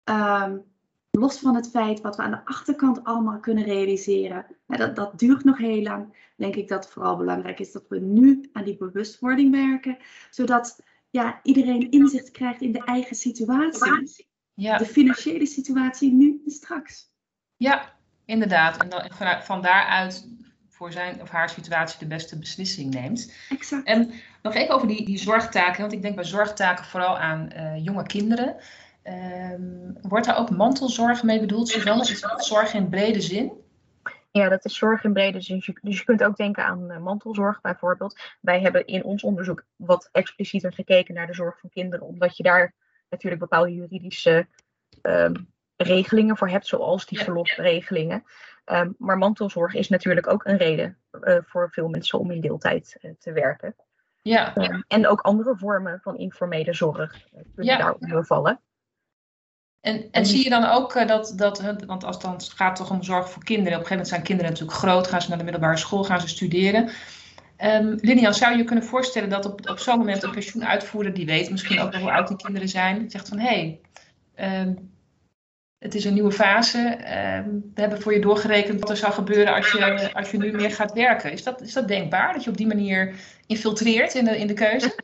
Um, 0.04 0.78
los 1.12 1.40
van 1.40 1.56
het 1.56 1.70
feit 1.70 2.02
wat 2.02 2.16
we 2.16 2.22
aan 2.22 2.32
de 2.32 2.46
achterkant 2.46 3.04
allemaal 3.04 3.40
kunnen 3.40 3.64
realiseren, 3.64 4.46
dat, 4.66 4.96
dat 4.96 5.20
duurt 5.20 5.44
nog 5.44 5.58
heel 5.58 5.82
lang, 5.82 6.32
denk 6.36 6.56
ik 6.56 6.68
dat 6.68 6.84
het 6.84 6.94
vooral 6.94 7.18
belangrijk 7.18 7.60
is 7.60 7.72
dat 7.72 7.84
we 7.90 8.00
nu 8.00 8.50
aan 8.54 8.64
die 8.64 8.78
bewustwording 8.78 9.52
werken, 9.52 9.98
zodat 10.30 10.84
ja, 11.10 11.40
iedereen 11.44 11.92
inzicht 11.92 12.32
krijgt 12.32 12.62
in 12.62 12.72
de 12.72 12.84
eigen 12.84 13.16
situatie. 13.16 14.28
Ja. 14.54 14.78
De 14.78 14.86
financiële 14.86 15.46
situatie 15.46 16.14
nu 16.14 16.42
en 16.46 16.52
straks. 16.52 17.12
Ja, 17.58 17.94
inderdaad. 18.26 18.78
En 18.78 18.90
dan, 18.90 19.10
van, 19.14 19.42
van 19.44 19.62
daaruit 19.62 20.28
voor 20.68 20.92
zijn 20.92 21.22
of 21.22 21.30
haar 21.30 21.50
situatie 21.50 22.00
de 22.00 22.08
beste 22.08 22.40
beslissing 22.40 22.94
neemt. 22.94 23.34
Exact. 23.50 23.88
En 23.88 24.12
nog 24.42 24.54
even 24.54 24.76
over 24.76 24.88
die, 24.88 25.06
die 25.06 25.18
zorgtaken, 25.18 25.82
want 25.82 25.94
ik 25.94 26.02
denk 26.02 26.16
bij 26.16 26.24
zorgtaken 26.24 26.86
vooral 26.86 27.18
aan 27.18 27.50
uh, 27.56 27.84
jonge 27.86 28.04
kinderen. 28.04 28.56
Um, 29.04 29.98
wordt 30.02 30.26
daar 30.26 30.38
ook 30.38 30.50
mantelzorg 30.50 31.24
mee 31.24 31.40
bedoeld, 31.40 31.68
Suzanne? 31.68 32.02
Is 32.02 32.26
zorg 32.38 32.74
in 32.74 32.90
brede 32.90 33.22
zin? 33.22 33.52
Ja, 34.32 34.50
dat 34.50 34.66
is 34.66 34.78
zorg 34.78 35.04
in 35.04 35.14
brede 35.14 35.42
zin. 35.42 35.64
Dus 35.82 35.98
je 35.98 36.04
kunt 36.04 36.24
ook 36.24 36.36
denken 36.36 36.66
aan 36.66 36.92
uh, 36.92 36.98
mantelzorg 36.98 37.62
bijvoorbeeld. 37.62 38.20
Wij 38.42 38.62
hebben 38.62 38.86
in 38.86 39.04
ons 39.04 39.24
onderzoek 39.24 39.64
wat 39.76 40.10
explicieter 40.12 40.74
gekeken 40.74 41.14
naar 41.14 41.28
de 41.28 41.34
zorg 41.34 41.60
van 41.60 41.70
kinderen, 41.70 42.08
omdat 42.08 42.38
je 42.38 42.44
daar 42.44 42.74
natuurlijk 43.10 43.42
bepaalde 43.42 43.74
juridische 43.74 44.48
um, 45.02 45.48
regelingen 45.76 46.38
voor 46.38 46.50
hebt, 46.50 46.68
zoals 46.68 47.06
die 47.06 47.20
verlofregelingen. 47.20 48.24
Um, 48.66 48.96
maar 48.98 49.18
mantelzorg 49.18 49.74
is 49.74 49.90
natuurlijk 49.90 50.28
ook 50.28 50.46
een 50.46 50.58
reden 50.58 50.98
uh, 51.22 51.38
voor 51.42 51.72
veel 51.72 51.88
mensen 51.88 52.20
om 52.20 52.32
in 52.32 52.42
deeltijd 52.42 52.98
uh, 53.02 53.12
te 53.20 53.32
werken. 53.32 53.76
Ja. 54.22 54.54
En 54.88 55.08
ook 55.08 55.22
andere 55.22 55.58
vormen 55.58 56.00
van 56.02 56.18
informele 56.18 56.74
zorg 56.74 57.28
kunnen 57.32 57.66
ja. 57.66 57.78
daaronder 57.78 58.26
vallen. 58.26 58.62
En, 59.82 60.12
en 60.12 60.26
zie 60.26 60.44
je 60.44 60.50
dan 60.50 60.66
ook 60.66 61.08
dat, 61.08 61.34
dat, 61.36 61.62
want 61.86 62.04
als 62.04 62.16
het 62.16 62.26
dan 62.26 62.42
gaat 62.56 62.76
toch 62.76 62.92
om 62.92 63.04
zorg 63.04 63.30
voor 63.30 63.44
kinderen, 63.44 63.78
op 63.78 63.84
een 63.84 63.88
gegeven 63.88 64.06
moment 64.06 64.08
zijn 64.08 64.24
kinderen 64.24 64.52
natuurlijk 64.52 64.78
groot, 64.78 65.08
gaan 65.08 65.22
ze 65.22 65.30
naar 65.30 65.38
de 65.38 65.44
middelbare 65.44 65.78
school, 65.78 66.04
gaan 66.04 66.22
ze 66.22 66.28
studeren. 66.28 66.90
Um, 67.64 67.98
Lilian, 68.02 68.34
zou 68.34 68.52
je 68.52 68.58
je 68.58 68.64
kunnen 68.64 68.84
voorstellen 68.84 69.30
dat 69.30 69.46
op, 69.46 69.70
op 69.70 69.80
zo'n 69.80 69.98
moment 69.98 70.24
een 70.24 70.32
pensioenuitvoerder, 70.32 71.14
die 71.14 71.26
weet 71.26 71.50
misschien 71.50 71.80
ook 71.80 71.92
nog 71.92 72.02
hoe 72.02 72.12
oud 72.12 72.28
die 72.28 72.38
kinderen 72.38 72.70
zijn, 72.70 73.10
zegt 73.10 73.28
van 73.28 73.40
hé, 73.40 73.80
hey, 74.36 74.76
het 75.80 75.96
is 75.96 76.06
een 76.06 76.14
nieuwe 76.14 76.32
fase. 76.32 76.98
Uh, 77.00 77.06
we 77.74 77.82
hebben 77.82 78.02
voor 78.02 78.14
je 78.14 78.22
doorgerekend 78.22 78.80
wat 78.80 78.90
er 78.90 78.98
zou 78.98 79.14
gebeuren 79.14 79.54
als 79.54 79.72
je, 79.72 80.14
als 80.14 80.32
je 80.32 80.38
nu 80.38 80.52
meer 80.52 80.72
gaat 80.72 80.94
werken. 80.94 81.32
Is 81.32 81.44
dat, 81.44 81.62
is 81.62 81.74
dat 81.74 81.88
denkbaar, 81.88 82.34
dat 82.34 82.44
je 82.44 82.50
op 82.50 82.58
die 82.58 82.68
manier 82.68 83.16
infiltreert 83.48 84.14
in 84.14 84.26
de, 84.26 84.38
in 84.38 84.48
de 84.48 84.54
keuze? 84.54 84.96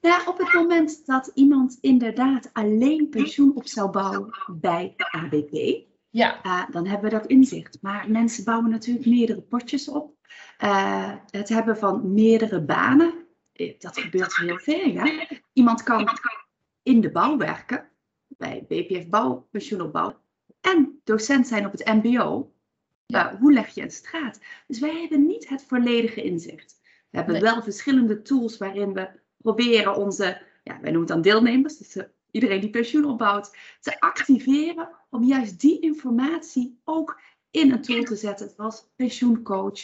Ja, 0.00 0.22
op 0.26 0.38
het 0.38 0.52
moment 0.52 1.06
dat 1.06 1.30
iemand 1.34 1.78
inderdaad 1.80 2.50
alleen 2.52 3.08
pensioen 3.08 3.56
op 3.56 3.66
zou 3.66 3.90
bouwen 3.90 4.30
bij 4.60 4.94
ABP, 4.96 5.86
ja. 6.10 6.44
Uh, 6.44 6.70
dan 6.70 6.86
hebben 6.86 7.10
we 7.10 7.16
dat 7.16 7.26
inzicht. 7.26 7.78
Maar 7.82 8.10
mensen 8.10 8.44
bouwen 8.44 8.70
natuurlijk 8.70 9.06
meerdere 9.06 9.40
potjes 9.40 9.88
op. 9.88 10.16
Uh, 10.64 11.14
het 11.30 11.48
hebben 11.48 11.76
van 11.78 12.14
meerdere 12.14 12.60
banen, 12.60 13.26
eh, 13.52 13.78
dat 13.78 13.98
gebeurt 13.98 14.36
heel 14.36 14.58
veel. 14.58 14.88
Ja? 14.88 15.26
Iemand 15.52 15.82
kan 15.82 16.08
in 16.82 17.00
de 17.00 17.10
bouw 17.10 17.36
werken, 17.36 17.88
bij 18.26 18.64
BPF 18.68 19.08
Bouw, 19.08 19.48
pensioenopbouw, 19.50 20.20
en 20.60 21.00
docent 21.04 21.46
zijn 21.46 21.66
op 21.66 21.72
het 21.72 21.86
MBO. 21.86 22.52
Ja. 23.06 23.36
hoe 23.40 23.52
leg 23.52 23.68
je 23.68 23.82
een 23.82 23.90
straat? 23.90 24.40
Dus 24.66 24.78
wij 24.78 25.00
hebben 25.00 25.26
niet 25.26 25.48
het 25.48 25.64
volledige 25.64 26.22
inzicht. 26.22 26.80
We 27.10 27.18
hebben 27.18 27.40
wel 27.40 27.62
verschillende 27.62 28.22
tools 28.22 28.58
waarin 28.58 28.92
we 28.92 29.10
proberen 29.42 29.96
onze, 29.96 30.42
ja, 30.64 30.80
wij 30.80 30.90
noemen 30.90 31.00
het 31.00 31.08
dan 31.08 31.22
deelnemers, 31.22 31.76
dus 31.76 31.96
iedereen 32.30 32.60
die 32.60 32.70
pensioen 32.70 33.04
opbouwt, 33.04 33.56
te 33.80 34.00
activeren 34.00 34.88
om 35.10 35.24
juist 35.24 35.60
die 35.60 35.80
informatie 35.80 36.80
ook 36.84 37.20
in 37.50 37.72
een 37.72 37.82
tool 37.82 38.02
te 38.02 38.16
zetten, 38.16 38.50
zoals 38.56 38.90
pensioencoach, 38.96 39.80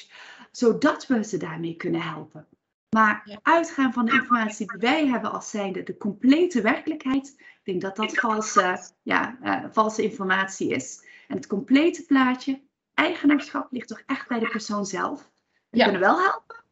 zodat 0.51 1.07
we 1.07 1.25
ze 1.25 1.37
daarmee 1.37 1.77
kunnen 1.77 2.03
helpen. 2.03 2.47
Maar 2.91 3.39
uitgaan 3.43 3.93
van 3.93 4.05
de 4.07 4.13
informatie 4.13 4.67
die 4.67 4.81
wij 4.81 5.07
hebben 5.07 5.33
als 5.33 5.51
zijnde 5.51 5.83
de 5.83 5.97
complete 5.97 6.61
werkelijkheid, 6.61 7.35
ik 7.39 7.61
denk 7.63 7.81
dat 7.81 7.97
dat 7.97 8.15
valse, 8.15 8.91
ja, 9.03 9.39
uh, 9.43 9.65
valse 9.73 10.03
informatie 10.03 10.69
is. 10.69 11.07
En 11.29 11.37
het 11.37 11.47
complete 11.47 12.05
plaatje, 12.05 12.63
eigenaarschap, 12.95 13.73
ligt 13.73 13.89
toch 13.89 14.03
echt 14.07 14.29
bij 14.29 14.39
de 14.39 14.49
persoon 14.49 14.87
zelf. 14.87 15.31
We 15.71 15.83
kunnen 15.83 16.01
wel 16.01 16.21
helpen 16.21 16.64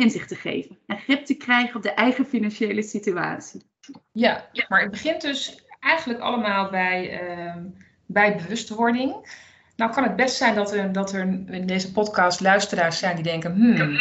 inzicht 0.00 0.28
te 0.28 0.34
geven 0.34 0.78
en 0.86 0.98
grip 0.98 1.24
te 1.24 1.34
krijgen 1.34 1.76
op 1.76 1.82
de 1.82 1.92
eigen 1.92 2.24
financiële 2.24 2.82
situatie. 2.82 3.62
Ja, 4.12 4.48
maar 4.68 4.80
het 4.80 4.90
begint 4.90 5.20
dus 5.20 5.64
eigenlijk 5.80 6.20
allemaal 6.20 6.70
bij, 6.70 7.22
uh, 7.22 7.54
bij 8.06 8.36
bewustwording. 8.36 9.38
Nou 9.76 9.92
kan 9.92 10.02
het 10.02 10.16
best 10.16 10.36
zijn 10.36 10.54
dat 10.54 10.72
er, 10.72 10.92
dat 10.92 11.12
er 11.12 11.20
in 11.50 11.66
deze 11.66 11.92
podcast 11.92 12.40
luisteraars 12.40 12.98
zijn 12.98 13.14
die 13.14 13.24
denken, 13.24 13.54
hmm, 13.54 14.00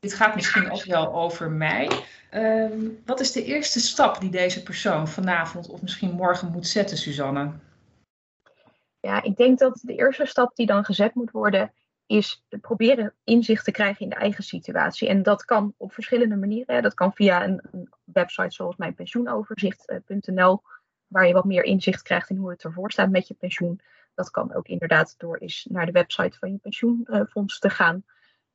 dit 0.00 0.14
gaat 0.14 0.34
misschien 0.34 0.70
ook 0.70 0.84
wel 0.84 1.14
over 1.14 1.50
mij. 1.50 1.90
Ehm, 2.30 2.88
wat 3.04 3.20
is 3.20 3.32
de 3.32 3.44
eerste 3.44 3.80
stap 3.80 4.20
die 4.20 4.30
deze 4.30 4.62
persoon 4.62 5.08
vanavond 5.08 5.68
of 5.68 5.82
misschien 5.82 6.10
morgen 6.10 6.52
moet 6.52 6.66
zetten, 6.66 6.96
Suzanne? 6.96 7.52
Ja, 9.00 9.22
ik 9.22 9.36
denk 9.36 9.58
dat 9.58 9.80
de 9.82 9.94
eerste 9.94 10.26
stap 10.26 10.56
die 10.56 10.66
dan 10.66 10.84
gezet 10.84 11.14
moet 11.14 11.30
worden, 11.30 11.72
is 12.06 12.44
proberen 12.60 13.14
inzicht 13.24 13.64
te 13.64 13.70
krijgen 13.70 14.00
in 14.00 14.08
de 14.08 14.14
eigen 14.14 14.44
situatie. 14.44 15.08
En 15.08 15.22
dat 15.22 15.44
kan 15.44 15.74
op 15.76 15.92
verschillende 15.92 16.36
manieren. 16.36 16.82
Dat 16.82 16.94
kan 16.94 17.12
via 17.12 17.44
een, 17.44 17.88
website 18.04 18.54
zoals 18.54 18.76
mijnpensioenoverzicht.nl, 18.76 20.62
waar 21.06 21.26
je 21.26 21.32
wat 21.32 21.44
meer 21.44 21.62
inzicht 21.62 22.02
krijgt 22.02 22.30
in 22.30 22.36
hoe 22.36 22.50
het 22.50 22.64
ervoor 22.64 22.90
staat 22.90 23.10
met 23.10 23.28
je 23.28 23.34
pensioen. 23.34 23.80
Dat 24.14 24.30
kan 24.30 24.54
ook 24.54 24.68
inderdaad 24.68 25.14
door 25.18 25.36
eens 25.36 25.66
naar 25.70 25.86
de 25.86 25.92
website 25.92 26.38
van 26.38 26.52
je 26.52 26.58
pensioenfonds 26.58 27.58
te 27.58 27.70
gaan. 27.70 28.04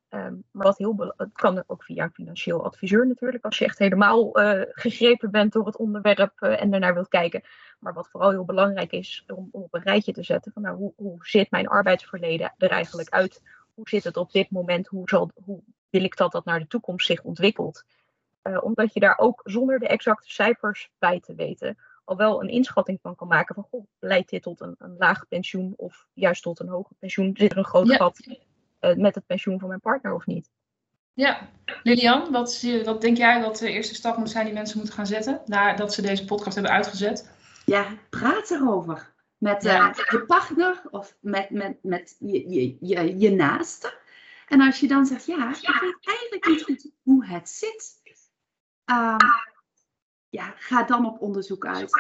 Ehm, 0.10 0.36
maar 0.52 0.66
wat 0.66 0.78
heel 0.78 1.14
het 1.18 1.32
kan 1.34 1.64
ook 1.68 1.84
via 1.84 2.04
een 2.04 2.14
financieel 2.14 2.64
adviseur 2.64 3.08
natuurlijk, 3.08 3.46
als 3.46 3.58
je 3.58 3.66
echt 3.66 3.80
helemaal 3.80 4.40
uh, 4.40 4.62
gegrepen 4.70 5.32
bent 5.32 5.54
door 5.54 5.66
het 5.66 5.78
onderwerp 5.78 6.34
uh, 6.40 6.62
en 6.62 6.74
ernaar 6.74 6.94
wilt 6.94 7.08
kijken. 7.08 7.42
Maar 7.82 7.94
wat 7.94 8.10
vooral 8.10 8.30
heel 8.30 8.46
belangrijk 8.46 8.92
is 8.92 9.24
om, 9.28 9.50
om 9.52 9.62
op 9.62 9.74
een 9.74 9.82
rijtje 9.82 10.12
te 10.12 10.24
zetten 10.24 10.52
van 10.52 10.62
nou, 10.62 10.78
hoe, 10.78 10.94
hoe 10.96 11.18
zit 11.20 11.52
mijn 11.52 11.68
arbeidsverleden 11.68 12.54
er 12.58 12.70
eigenlijk 12.70 13.10
uit? 13.10 13.42
Hoe 13.74 13.90
zit 13.90 14.04
het 14.04 14.18
op 14.18 14.32
dit 14.32 14.52
moment? 14.52 14.88
Hoe, 14.88 15.10
zal, 15.10 15.32
hoe 15.44 15.62
wil 15.90 16.04
ik 16.04 16.18
dat 16.18 16.32
dat 16.32 16.46
naar 16.46 16.60
de 16.60 16.68
toekomst 16.68 17.06
zich 17.06 17.22
ontwikkelt? 17.22 17.84
Uh, 18.44 18.64
omdat 18.64 18.94
je 18.94 19.00
daar 19.00 19.18
ook 19.18 19.42
zonder 19.44 19.80
de 19.80 19.88
exacte 19.88 20.30
cijfers 20.30 20.90
bij 21.00 21.20
te 21.20 21.36
weten 21.36 21.78
al 22.12 22.18
wel 22.18 22.42
een 22.42 22.50
inschatting 22.50 23.00
van 23.02 23.16
kan 23.16 23.28
maken 23.28 23.56
van 23.56 23.68
goh, 23.70 23.86
leidt 24.00 24.30
dit 24.30 24.42
tot 24.42 24.62
een, 24.62 24.76
een 24.78 24.96
laag 24.98 25.28
pensioen 25.28 25.74
of 25.78 26.08
juist 26.14 26.44
tot 26.44 26.60
een 26.60 26.68
hoger 26.68 26.96
pensioen? 27.00 27.32
Zit 27.38 27.52
er 27.52 27.58
een 27.58 27.66
groot 27.66 27.92
gat 27.92 28.20
uh, 28.28 28.96
met 28.96 29.16
het 29.16 29.26
pensioen 29.26 29.60
van 29.60 29.68
mijn 29.68 29.80
partner 29.80 30.14
of 30.14 30.26
niet? 30.26 30.50
Ja, 31.14 31.50
Lilian, 31.84 32.32
wat, 32.32 32.66
wat 32.84 33.02
denk 33.02 33.18
jij 33.18 33.42
wat 33.42 33.58
de 33.58 33.72
eerste 33.72 33.96
stap 33.96 34.18
moet 34.18 34.30
zijn 34.30 34.46
die 34.46 34.54
mensen 34.54 34.78
moeten 34.78 34.96
gaan 34.96 35.08
zetten 35.08 35.42
nadat 35.46 35.94
ze 35.94 36.02
deze 36.02 36.26
podcast 36.26 36.56
hebben 36.56 36.74
uitgezet? 36.74 37.32
Ja, 37.66 37.98
praat 38.10 38.52
erover. 38.52 39.14
Met 39.38 39.66
uh, 39.66 39.94
je 40.10 40.24
partner 40.28 40.82
of 40.90 41.18
met, 41.20 41.50
met, 41.50 41.78
met 41.82 42.16
je, 42.20 42.50
je, 42.50 42.78
je, 42.80 43.20
je 43.20 43.32
naaste. 43.32 44.00
En 44.48 44.62
als 44.62 44.80
je 44.80 44.88
dan 44.88 45.06
zegt, 45.06 45.26
ja, 45.26 45.50
ik 45.50 45.80
weet 45.82 45.98
eigenlijk 46.02 46.46
niet 46.48 46.64
goed 46.64 46.92
hoe 47.04 47.26
het 47.26 47.50
zit. 47.50 48.02
Uh, 48.86 49.16
ja, 50.30 50.54
ga 50.58 50.84
dan 50.84 51.06
op 51.06 51.22
onderzoek 51.22 51.66
uit. 51.66 51.92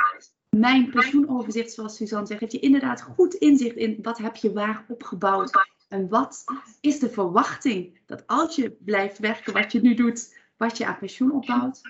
Mijn 0.49 0.89
pensioenoverzicht, 0.89 1.71
zoals 1.71 1.95
Suzanne 1.95 2.27
zegt, 2.27 2.39
heeft 2.39 2.51
je 2.51 2.59
inderdaad 2.59 3.01
goed 3.01 3.33
inzicht 3.33 3.75
in 3.75 3.99
wat 4.01 4.17
heb 4.17 4.35
je 4.35 4.53
waar 4.53 4.85
opgebouwd. 4.87 5.51
En 5.87 6.09
wat 6.09 6.43
is 6.81 6.99
de 6.99 7.09
verwachting 7.09 7.99
dat 8.05 8.27
als 8.27 8.55
je 8.55 8.71
blijft 8.71 9.19
werken 9.19 9.53
wat 9.53 9.71
je 9.71 9.81
nu 9.81 9.93
doet, 9.93 10.37
wat 10.57 10.77
je 10.77 10.85
aan 10.85 10.97
pensioen 10.97 11.31
opbouwt. 11.31 11.81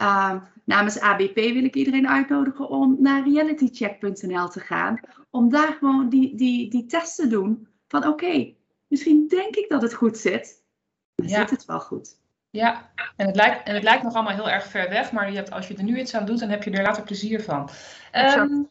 Uh, 0.00 0.34
namens 0.64 1.00
ABP 1.00 1.34
wil 1.34 1.64
ik 1.64 1.74
iedereen 1.74 2.08
uitnodigen 2.08 2.68
om 2.68 2.96
naar 2.98 3.28
realitycheck.nl 3.28 4.48
te 4.48 4.60
gaan. 4.60 5.00
Om 5.30 5.50
daar 5.50 5.72
gewoon 5.72 6.08
die, 6.08 6.36
die, 6.36 6.70
die 6.70 6.86
test 6.86 7.16
te 7.16 7.26
doen. 7.26 7.68
Van 7.88 8.06
oké, 8.06 8.54
misschien 8.86 9.28
denk 9.28 9.56
ik 9.56 9.68
dat 9.68 9.82
het 9.82 9.94
goed 9.94 10.18
zit. 10.18 10.62
Maar 11.14 11.28
ja. 11.28 11.38
zit 11.38 11.50
het 11.50 11.64
wel 11.64 11.80
goed? 11.80 12.18
Ja, 12.50 12.90
en 13.16 13.26
het, 13.26 13.36
lijkt, 13.36 13.68
en 13.68 13.74
het 13.74 13.82
lijkt 13.82 14.02
nog 14.02 14.14
allemaal 14.14 14.34
heel 14.34 14.50
erg 14.50 14.66
ver 14.66 14.88
weg, 14.88 15.12
maar 15.12 15.30
je 15.30 15.36
hebt, 15.36 15.50
als 15.50 15.68
je 15.68 15.76
er 15.76 15.82
nu 15.82 15.98
iets 15.98 16.14
aan 16.14 16.24
doet, 16.24 16.38
dan 16.38 16.48
heb 16.48 16.62
je 16.62 16.70
er 16.70 16.82
later 16.82 17.02
plezier 17.02 17.42
van. 17.42 17.70
Um, 18.12 18.68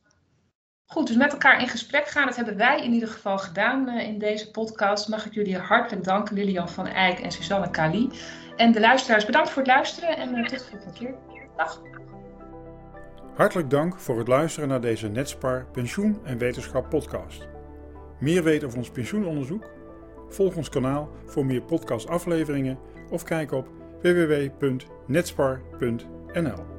goed, 0.91 1.07
dus 1.07 1.15
met 1.15 1.31
elkaar 1.31 1.61
in 1.61 1.67
gesprek 1.67 2.07
gaan, 2.07 2.25
dat 2.25 2.35
hebben 2.35 2.57
wij 2.57 2.83
in 2.83 2.91
ieder 2.91 3.09
geval 3.09 3.37
gedaan 3.37 3.89
uh, 3.89 4.07
in 4.07 4.19
deze 4.19 4.51
podcast. 4.51 5.07
Mag 5.07 5.25
ik 5.25 5.33
jullie 5.33 5.57
hartelijk 5.57 6.03
danken, 6.03 6.35
Lilian 6.35 6.69
van 6.69 6.87
Eyck 6.87 7.19
en 7.19 7.31
Suzanne 7.31 7.69
Kali. 7.69 8.09
En 8.55 8.71
de 8.71 8.79
luisteraars, 8.79 9.25
bedankt 9.25 9.49
voor 9.49 9.61
het 9.61 9.71
luisteren 9.71 10.17
en 10.17 10.37
uh, 10.37 10.45
tot 10.45 10.59
de 10.59 10.65
volgende 10.65 10.93
keer. 10.93 11.15
Dag. 11.55 11.81
Hartelijk 13.35 13.69
dank 13.69 13.99
voor 13.99 14.17
het 14.17 14.27
luisteren 14.27 14.69
naar 14.69 14.81
deze 14.81 15.07
Netspar 15.07 15.65
Pensioen 15.71 16.19
en 16.23 16.37
Wetenschap 16.37 16.89
podcast. 16.89 17.47
Meer 18.19 18.43
weten 18.43 18.67
over 18.67 18.79
ons 18.79 18.89
pensioenonderzoek? 18.89 19.69
Volg 20.29 20.55
ons 20.55 20.69
kanaal 20.69 21.09
voor 21.25 21.45
meer 21.45 21.61
podcastafleveringen 21.61 22.79
of 23.09 23.23
kijk 23.23 23.51
op 23.51 23.67
www.netspar.nl. 24.01 26.78